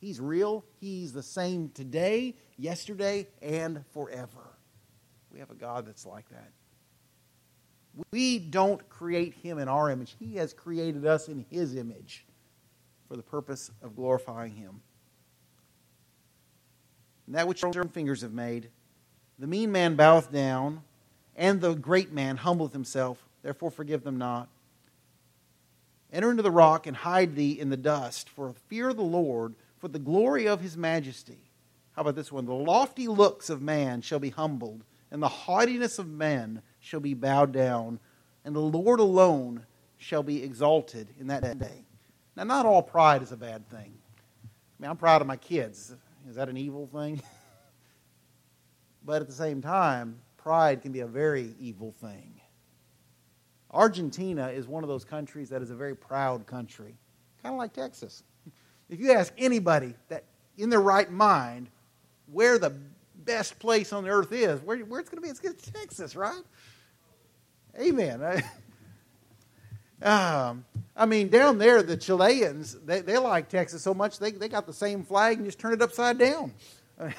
[0.00, 0.64] He's real.
[0.80, 4.56] He's the same today, yesterday, and forever.
[5.30, 6.50] We have a God that's like that.
[8.10, 10.16] We don't create him in our image.
[10.18, 12.26] He has created us in his image
[13.06, 14.80] for the purpose of glorifying him.
[17.26, 18.70] And that which your own fingers have made,
[19.38, 20.82] the mean man boweth down,
[21.36, 23.18] and the great man humbleth himself.
[23.42, 24.48] Therefore forgive them not.
[26.12, 29.54] Enter into the rock and hide thee in the dust, for fear of the Lord,
[29.78, 31.50] for the glory of his majesty.
[31.92, 32.44] How about this one?
[32.44, 37.14] The lofty looks of man shall be humbled, and the haughtiness of men shall be
[37.14, 37.98] bowed down,
[38.44, 39.64] and the Lord alone
[39.96, 41.84] shall be exalted in that day.
[42.36, 43.92] Now, not all pride is a bad thing.
[44.42, 45.94] I mean, I'm proud of my kids.
[46.28, 47.22] Is that an evil thing?
[49.04, 52.40] but at the same time, pride can be a very evil thing.
[53.70, 56.94] Argentina is one of those countries that is a very proud country,
[57.42, 58.22] kind of like Texas.
[58.90, 60.24] If you ask anybody that
[60.58, 61.70] in their right mind
[62.30, 62.74] where the
[63.24, 65.72] best place on the earth is, where, where it's going to be, it's going to
[65.72, 66.42] be Texas, right?
[67.80, 68.22] Amen.
[70.02, 70.64] um,
[70.94, 74.66] I mean, down there, the Chileans, they, they like Texas so much, they, they got
[74.66, 76.52] the same flag and just turn it upside down.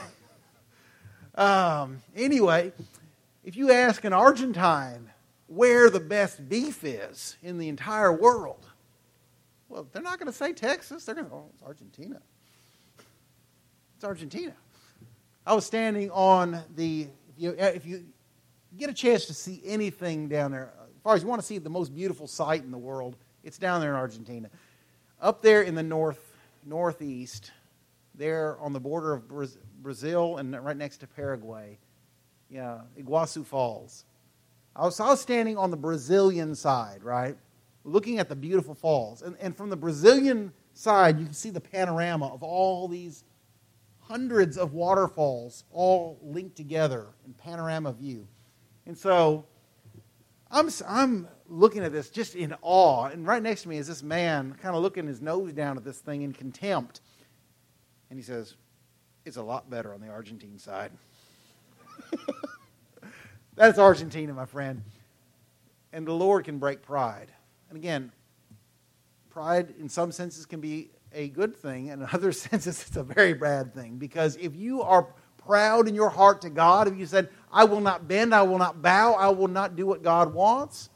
[1.36, 2.71] um, anyway,
[3.44, 5.10] if you ask an Argentine
[5.48, 8.66] where the best beef is in the entire world.
[9.70, 11.06] Well, they're not going to say Texas.
[11.06, 12.22] They're going to, oh, it's Argentina.
[13.96, 14.54] It's Argentina.
[15.46, 18.06] I was standing on the, if you, uh, if you
[18.78, 21.58] get a chance to see anything down there, as far as you want to see
[21.58, 24.50] the most beautiful sight in the world, it's down there in Argentina.
[25.22, 26.36] Up there in the north,
[26.66, 27.52] northeast,
[28.16, 29.24] there on the border of
[29.82, 31.78] Brazil and right next to Paraguay,
[32.54, 34.06] yeah, Iguazu Falls.
[34.76, 37.36] I was, I was standing on the Brazilian side, right?
[37.84, 39.24] Looking at the beautiful falls.
[39.24, 43.24] And, and from the Brazilian side, you can see the panorama of all these
[43.99, 48.28] hundreds of waterfalls all linked together in panorama view.
[48.86, 49.45] And so
[50.51, 53.06] I'm, I'm looking at this just in awe.
[53.06, 55.84] And right next to me is this man kind of looking his nose down at
[55.84, 57.01] this thing in contempt.
[58.10, 58.56] And he says,
[59.26, 60.91] It's a lot better on the Argentine side.
[63.56, 64.84] That's Argentina, my friend.
[65.91, 67.32] And the Lord can break pride.
[67.70, 68.12] And again,
[69.30, 73.04] pride in some senses can be a good thing, and in other senses, it's a
[73.04, 73.97] very bad thing.
[73.97, 75.08] Because if you are
[75.45, 78.58] proud in your heart to God, if you said, I will not bend, I will
[78.58, 80.89] not bow, I will not do what God wants,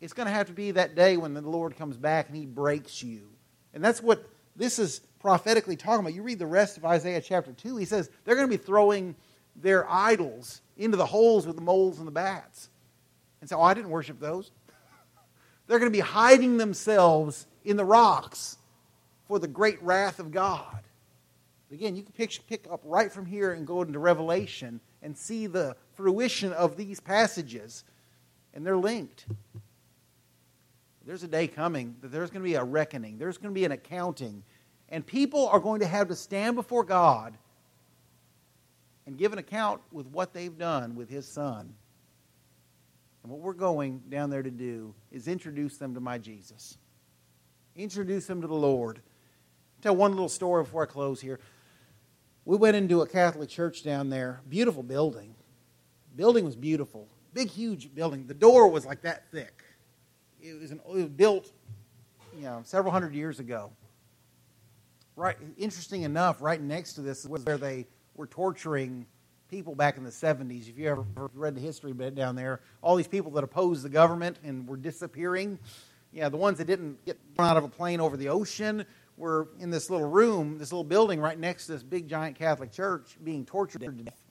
[0.00, 2.44] it's going to have to be that day when the Lord comes back and he
[2.44, 3.28] breaks you.
[3.72, 6.14] And that's what this is prophetically talking about.
[6.14, 9.16] You read the rest of Isaiah chapter 2, he says they're going to be throwing
[9.60, 12.68] their idols into the holes with the moles and the bats.
[13.40, 14.50] And say, oh, I didn't worship those.
[15.66, 18.58] They're going to be hiding themselves in the rocks
[19.26, 20.82] for the great wrath of God.
[21.72, 25.46] Again, you can pick, pick up right from here and go into Revelation and see
[25.46, 27.84] the fruition of these passages,
[28.54, 29.26] and they're linked.
[31.04, 33.64] There's a day coming that there's going to be a reckoning, there's going to be
[33.64, 34.44] an accounting,
[34.88, 37.36] and people are going to have to stand before God
[39.06, 41.74] and give an account with what they've done with his son.
[43.22, 46.78] And what we're going down there to do is introduce them to my Jesus.
[47.74, 49.00] Introduce them to the Lord.
[49.82, 51.40] Tell one little story before I close here.
[52.44, 54.40] We went into a Catholic church down there.
[54.48, 55.34] Beautiful building.
[56.14, 57.08] Building was beautiful.
[57.34, 58.26] Big, huge building.
[58.26, 59.62] The door was like that thick.
[60.40, 61.52] It was, an, it was built,
[62.36, 63.72] you know, several hundred years ago.
[65.16, 65.36] Right.
[65.56, 67.86] Interesting enough, right next to this was where they
[68.16, 69.06] were torturing
[69.48, 70.68] people back in the 70s.
[70.68, 71.04] If you ever
[71.34, 74.76] read the history bit down there, all these people that opposed the government and were
[74.76, 75.58] disappearing.
[76.12, 78.84] Yeah, the ones that didn't get out of a plane over the ocean
[79.16, 82.72] were in this little room, this little building right next to this big giant Catholic
[82.72, 84.24] church being tortured to death.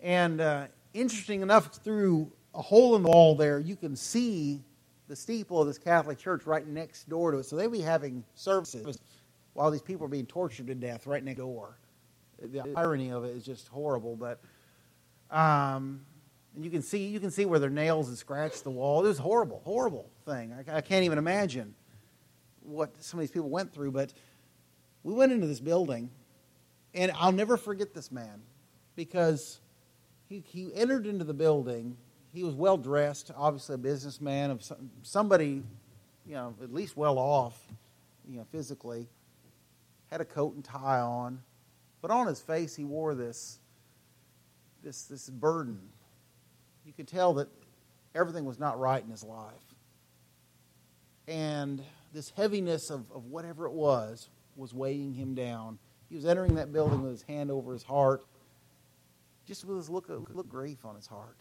[0.00, 4.62] And uh, interesting enough, through a hole in the wall there, you can see
[5.08, 7.44] the steeple of this Catholic church right next door to it.
[7.44, 8.98] So they'd be having services
[9.54, 11.78] while these people are being tortured to death right next door
[12.42, 14.16] the irony of it is just horrible.
[14.16, 14.40] But
[15.30, 16.04] um,
[16.58, 19.04] you can see you can see where their nails had scratched the wall.
[19.04, 20.52] It was horrible, horrible thing.
[20.52, 21.74] I, I can't even imagine.
[22.62, 24.12] what some of these people went through, but
[25.02, 26.10] we went into this building,
[26.94, 28.42] and I'll never forget this man
[28.96, 29.60] because
[30.28, 31.96] he, he entered into the building.
[32.32, 35.62] He was well dressed, obviously a businessman of some, somebody,
[36.26, 37.60] you know, at least well off,
[38.28, 39.06] you know, physically.
[40.10, 41.40] Had a coat and tie on,
[42.04, 43.60] but on his face he wore this,
[44.82, 45.80] this, this burden.
[46.84, 47.48] You could tell that
[48.14, 49.74] everything was not right in his life.
[51.26, 51.82] And
[52.12, 55.78] this heaviness of, of whatever it was was weighing him down.
[56.10, 58.22] He was entering that building with his hand over his heart,
[59.46, 61.38] just with his look of look grief on his heart.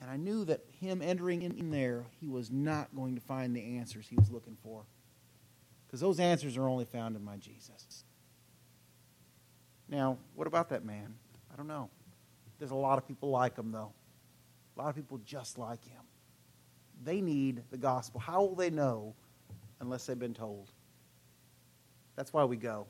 [0.00, 3.76] And I knew that him entering in there, he was not going to find the
[3.76, 4.84] answers he was looking for.
[5.88, 8.04] Because those answers are only found in my Jesus.
[9.90, 11.12] Now, what about that man?
[11.52, 11.90] I don't know.
[12.58, 13.92] There's a lot of people like him, though.
[14.76, 16.00] A lot of people just like him.
[17.02, 18.20] They need the gospel.
[18.20, 19.14] How will they know
[19.80, 20.70] unless they've been told?
[22.14, 22.86] That's why we go.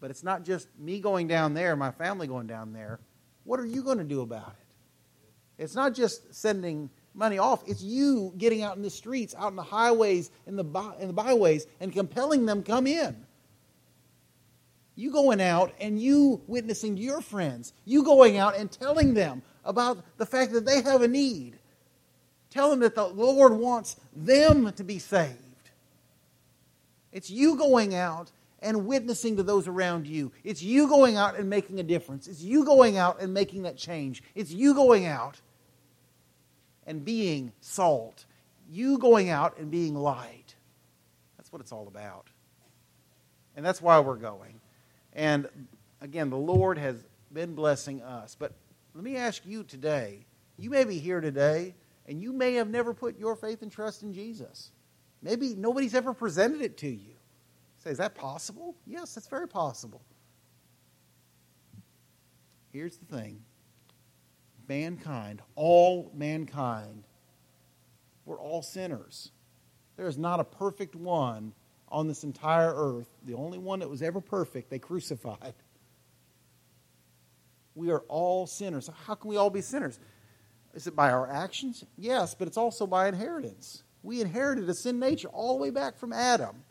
[0.00, 2.98] But it's not just me going down there, my family going down there.
[3.44, 5.62] What are you going to do about it?
[5.62, 7.62] It's not just sending money off.
[7.66, 11.06] It's you getting out in the streets, out in the highways, in the, by, in
[11.06, 13.24] the byways, and compelling them come in.
[14.96, 17.72] You going out and you witnessing your friends.
[17.84, 21.58] You going out and telling them about the fact that they have a need.
[22.50, 25.38] Tell them that the Lord wants them to be saved.
[27.10, 28.30] It's you going out
[28.60, 30.32] and witnessing to those around you.
[30.44, 32.28] It's you going out and making a difference.
[32.28, 34.22] It's you going out and making that change.
[34.34, 35.40] It's you going out
[36.86, 38.24] and being salt.
[38.70, 40.54] You going out and being light.
[41.36, 42.28] That's what it's all about.
[43.56, 44.60] And that's why we're going.
[45.14, 45.48] And
[46.00, 48.36] again, the Lord has been blessing us.
[48.38, 48.52] But
[48.94, 51.74] let me ask you today you may be here today
[52.06, 54.70] and you may have never put your faith and trust in Jesus.
[55.22, 57.14] Maybe nobody's ever presented it to you.
[57.78, 58.76] Say, is that possible?
[58.86, 60.02] Yes, that's very possible.
[62.72, 63.40] Here's the thing
[64.68, 67.04] mankind, all mankind,
[68.24, 69.30] we're all sinners.
[69.96, 71.52] There is not a perfect one
[71.94, 73.06] on this entire earth.
[73.24, 75.54] The only one that was ever perfect, they crucified.
[77.76, 78.90] We are all sinners.
[79.06, 80.00] How can we all be sinners?
[80.74, 81.84] Is it by our actions?
[81.96, 83.84] Yes, but it's also by inheritance.
[84.02, 86.64] We inherited a sin nature all the way back from Adam.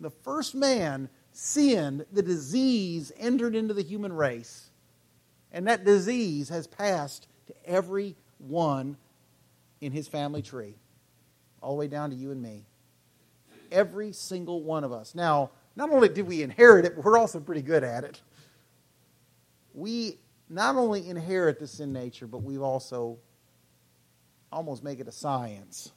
[0.00, 4.70] The first man sinned, the disease entered into the human race.
[5.52, 8.96] And that disease has passed to every one
[9.80, 10.74] in his family tree,
[11.62, 12.64] all the way down to you and me.
[13.70, 15.14] Every single one of us.
[15.14, 18.20] Now, not only did we inherit it, but we're also pretty good at it.
[19.74, 23.18] We not only inherit the sin nature, but we've also
[24.52, 25.92] almost make it a science,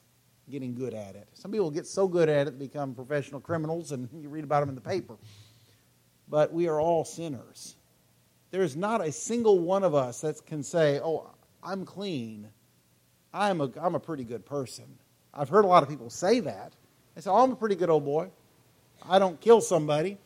[0.50, 1.28] getting good at it.
[1.34, 4.60] Some people get so good at it they become professional criminals, and you read about
[4.60, 5.16] them in the paper.
[6.28, 7.76] But we are all sinners.
[8.50, 11.30] There is not a single one of us that can say, "Oh,
[11.62, 12.48] I'm clean.
[13.32, 14.98] I'm a I'm a pretty good person."
[15.32, 16.74] I've heard a lot of people say that.
[17.20, 18.30] They say, "Oh, I'm a pretty good old boy.
[19.08, 20.18] I don't kill somebody."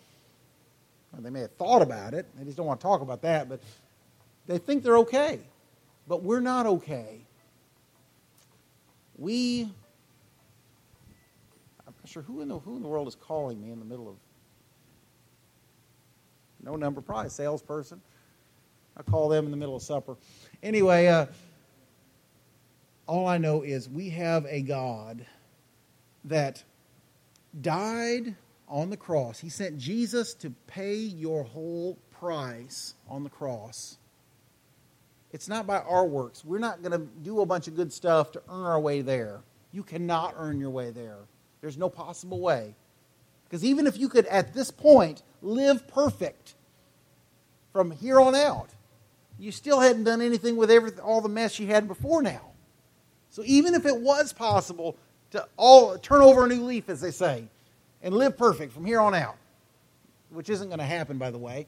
[1.12, 2.26] Well, they may have thought about it.
[2.36, 3.60] They just don't want to talk about that, but
[4.46, 5.40] they think they're okay.
[6.06, 7.24] But we're not okay
[9.16, 9.62] we
[11.86, 13.84] I'm not sure who in the who in the world is calling me in the
[13.84, 14.16] middle of
[16.62, 18.00] no number, probably salesperson.
[18.96, 20.16] I call them in the middle of supper.
[20.62, 21.26] Anyway, uh,
[23.06, 25.26] all I know is we have a God
[26.24, 26.62] that
[27.60, 28.36] died
[28.68, 29.38] on the cross.
[29.38, 33.98] He sent Jesus to pay your whole price on the cross.
[35.32, 36.44] It's not by our works.
[36.44, 39.40] We're not going to do a bunch of good stuff to earn our way there.
[39.72, 41.18] You cannot earn your way there.
[41.60, 42.76] There's no possible way.
[43.44, 46.54] Because even if you could, at this point, live perfect
[47.72, 48.70] from here on out,
[49.38, 52.52] you still hadn't done anything with every, all the mess you had before now.
[53.30, 54.96] So even if it was possible
[55.34, 57.44] to all turn over a new leaf, as they say,
[58.02, 59.36] and live perfect from here on out,
[60.30, 61.66] which isn't going to happen, by the way,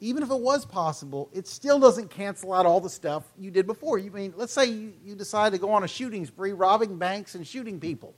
[0.00, 3.66] even if it was possible, it still doesn't cancel out all the stuff you did
[3.66, 3.98] before.
[3.98, 7.34] You mean, let's say you, you decide to go on a shooting spree, robbing banks
[7.34, 8.14] and shooting people,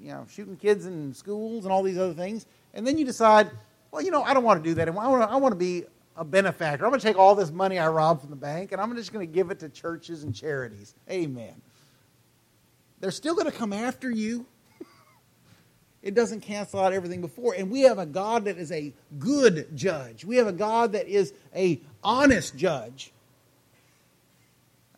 [0.00, 3.50] you know, shooting kids in schools and all these other things, and then you decide,
[3.90, 4.88] well, you know, I don't want to do that.
[4.88, 5.84] I want to, I want to be
[6.16, 6.84] a benefactor.
[6.84, 9.12] I'm going to take all this money I robbed from the bank and I'm just
[9.12, 10.94] going to give it to churches and charities.
[11.08, 11.54] Amen.
[13.00, 14.46] They're still going to come after you
[16.02, 17.54] it doesn't cancel out everything before.
[17.54, 20.24] And we have a God that is a good judge.
[20.24, 23.12] We have a God that is a honest judge.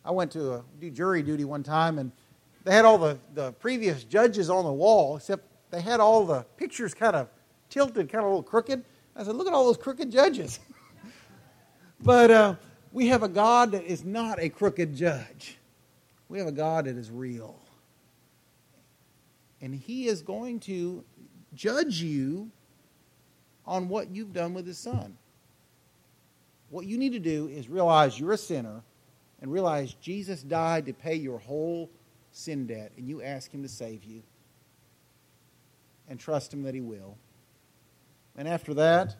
[0.05, 2.11] I went to a, do jury duty one time, and
[2.63, 6.43] they had all the, the previous judges on the wall, except they had all the
[6.57, 7.27] pictures kind of
[7.69, 8.83] tilted, kind of a little crooked.
[9.15, 10.59] I said, look at all those crooked judges.
[12.01, 12.55] but uh,
[12.91, 15.57] we have a God that is not a crooked judge.
[16.29, 17.60] We have a God that is real.
[19.61, 21.03] And He is going to
[21.53, 22.49] judge you
[23.65, 25.17] on what you've done with His Son.
[26.69, 28.81] What you need to do is realize you're a sinner
[29.41, 31.89] and realize Jesus died to pay your whole
[32.31, 34.23] sin debt, and you ask Him to save you
[36.09, 37.17] and trust Him that He will.
[38.37, 39.15] And after that,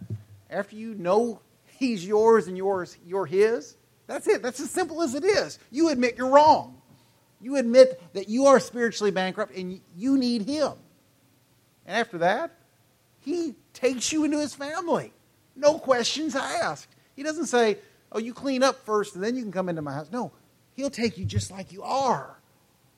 [0.49, 1.41] after you know
[1.77, 3.75] He's yours and yours, you're His,
[4.07, 4.41] that's it.
[4.41, 5.59] That's as simple as it is.
[5.71, 6.80] You admit you're wrong.
[7.41, 10.73] You admit that you are spiritually bankrupt and you need Him.
[11.85, 12.51] And after that,
[13.19, 15.13] He takes you into His family.
[15.55, 16.87] No questions asked.
[17.15, 17.77] He doesn't say,
[18.11, 20.09] Oh, you clean up first and then you can come into my house.
[20.11, 20.31] No,
[20.73, 22.39] He'll take you just like you are.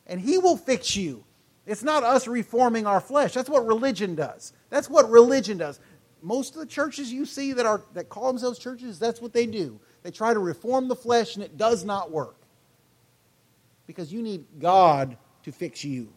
[0.08, 1.24] And He will fix you.
[1.66, 3.34] It's not us reforming our flesh.
[3.34, 4.54] That's what religion does.
[4.70, 5.80] That's what religion does.
[6.22, 9.46] Most of the churches you see that, are, that call themselves churches, that's what they
[9.46, 9.80] do.
[10.04, 12.36] They try to reform the flesh and it does not work.
[13.88, 16.10] Because you need God to fix you.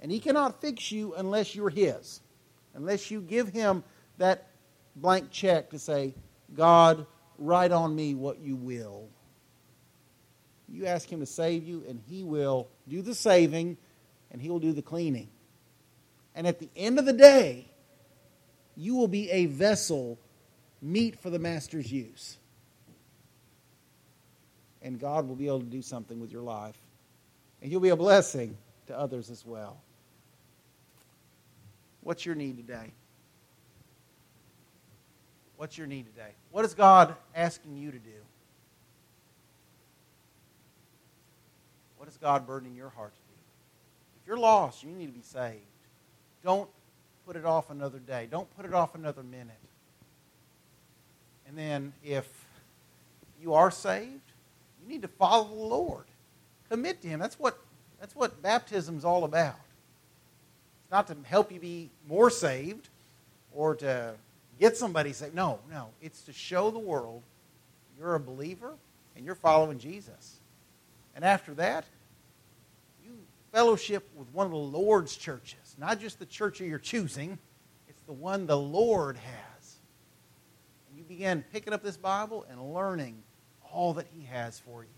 [0.00, 2.20] And He cannot fix you unless you're His.
[2.74, 3.84] Unless you give Him
[4.18, 4.48] that
[4.94, 6.14] blank check to say,
[6.54, 7.06] God,
[7.38, 9.08] write on me what you will.
[10.68, 13.76] You ask Him to save you, and He will do the saving,
[14.30, 15.28] and He will do the cleaning.
[16.34, 17.70] And at the end of the day,
[18.76, 20.18] you will be a vessel
[20.82, 22.36] meet for the Master's use.
[24.86, 26.78] And God will be able to do something with your life.
[27.60, 28.56] And you'll be a blessing
[28.86, 29.78] to others as well.
[32.02, 32.92] What's your need today?
[35.56, 36.30] What's your need today?
[36.52, 38.10] What is God asking you to do?
[41.96, 43.38] What is God burdening your heart to do?
[44.22, 45.56] If you're lost, you need to be saved.
[46.44, 46.70] Don't
[47.26, 48.28] put it off another day.
[48.30, 49.50] Don't put it off another minute.
[51.48, 52.28] And then if
[53.42, 54.20] you are saved,
[54.86, 56.04] you need to follow the Lord.
[56.70, 57.18] Commit to Him.
[57.18, 57.58] That's what,
[58.00, 59.56] that's what baptism is all about.
[60.84, 62.88] It's not to help you be more saved
[63.52, 64.14] or to
[64.60, 65.34] get somebody saved.
[65.34, 65.88] No, no.
[66.00, 67.22] It's to show the world
[67.98, 68.74] you're a believer
[69.16, 70.40] and you're following Jesus.
[71.14, 71.86] And after that,
[73.04, 73.12] you
[73.52, 77.38] fellowship with one of the Lord's churches, not just the church you're choosing,
[77.88, 79.76] it's the one the Lord has.
[80.88, 83.22] And you begin picking up this Bible and learning
[83.72, 84.88] all that He has for you.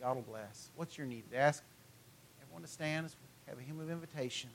[0.00, 0.70] God will bless.
[0.76, 1.24] What's your need?
[1.34, 1.62] Ask
[2.42, 4.50] everyone to stand as we have a hymn of invitation.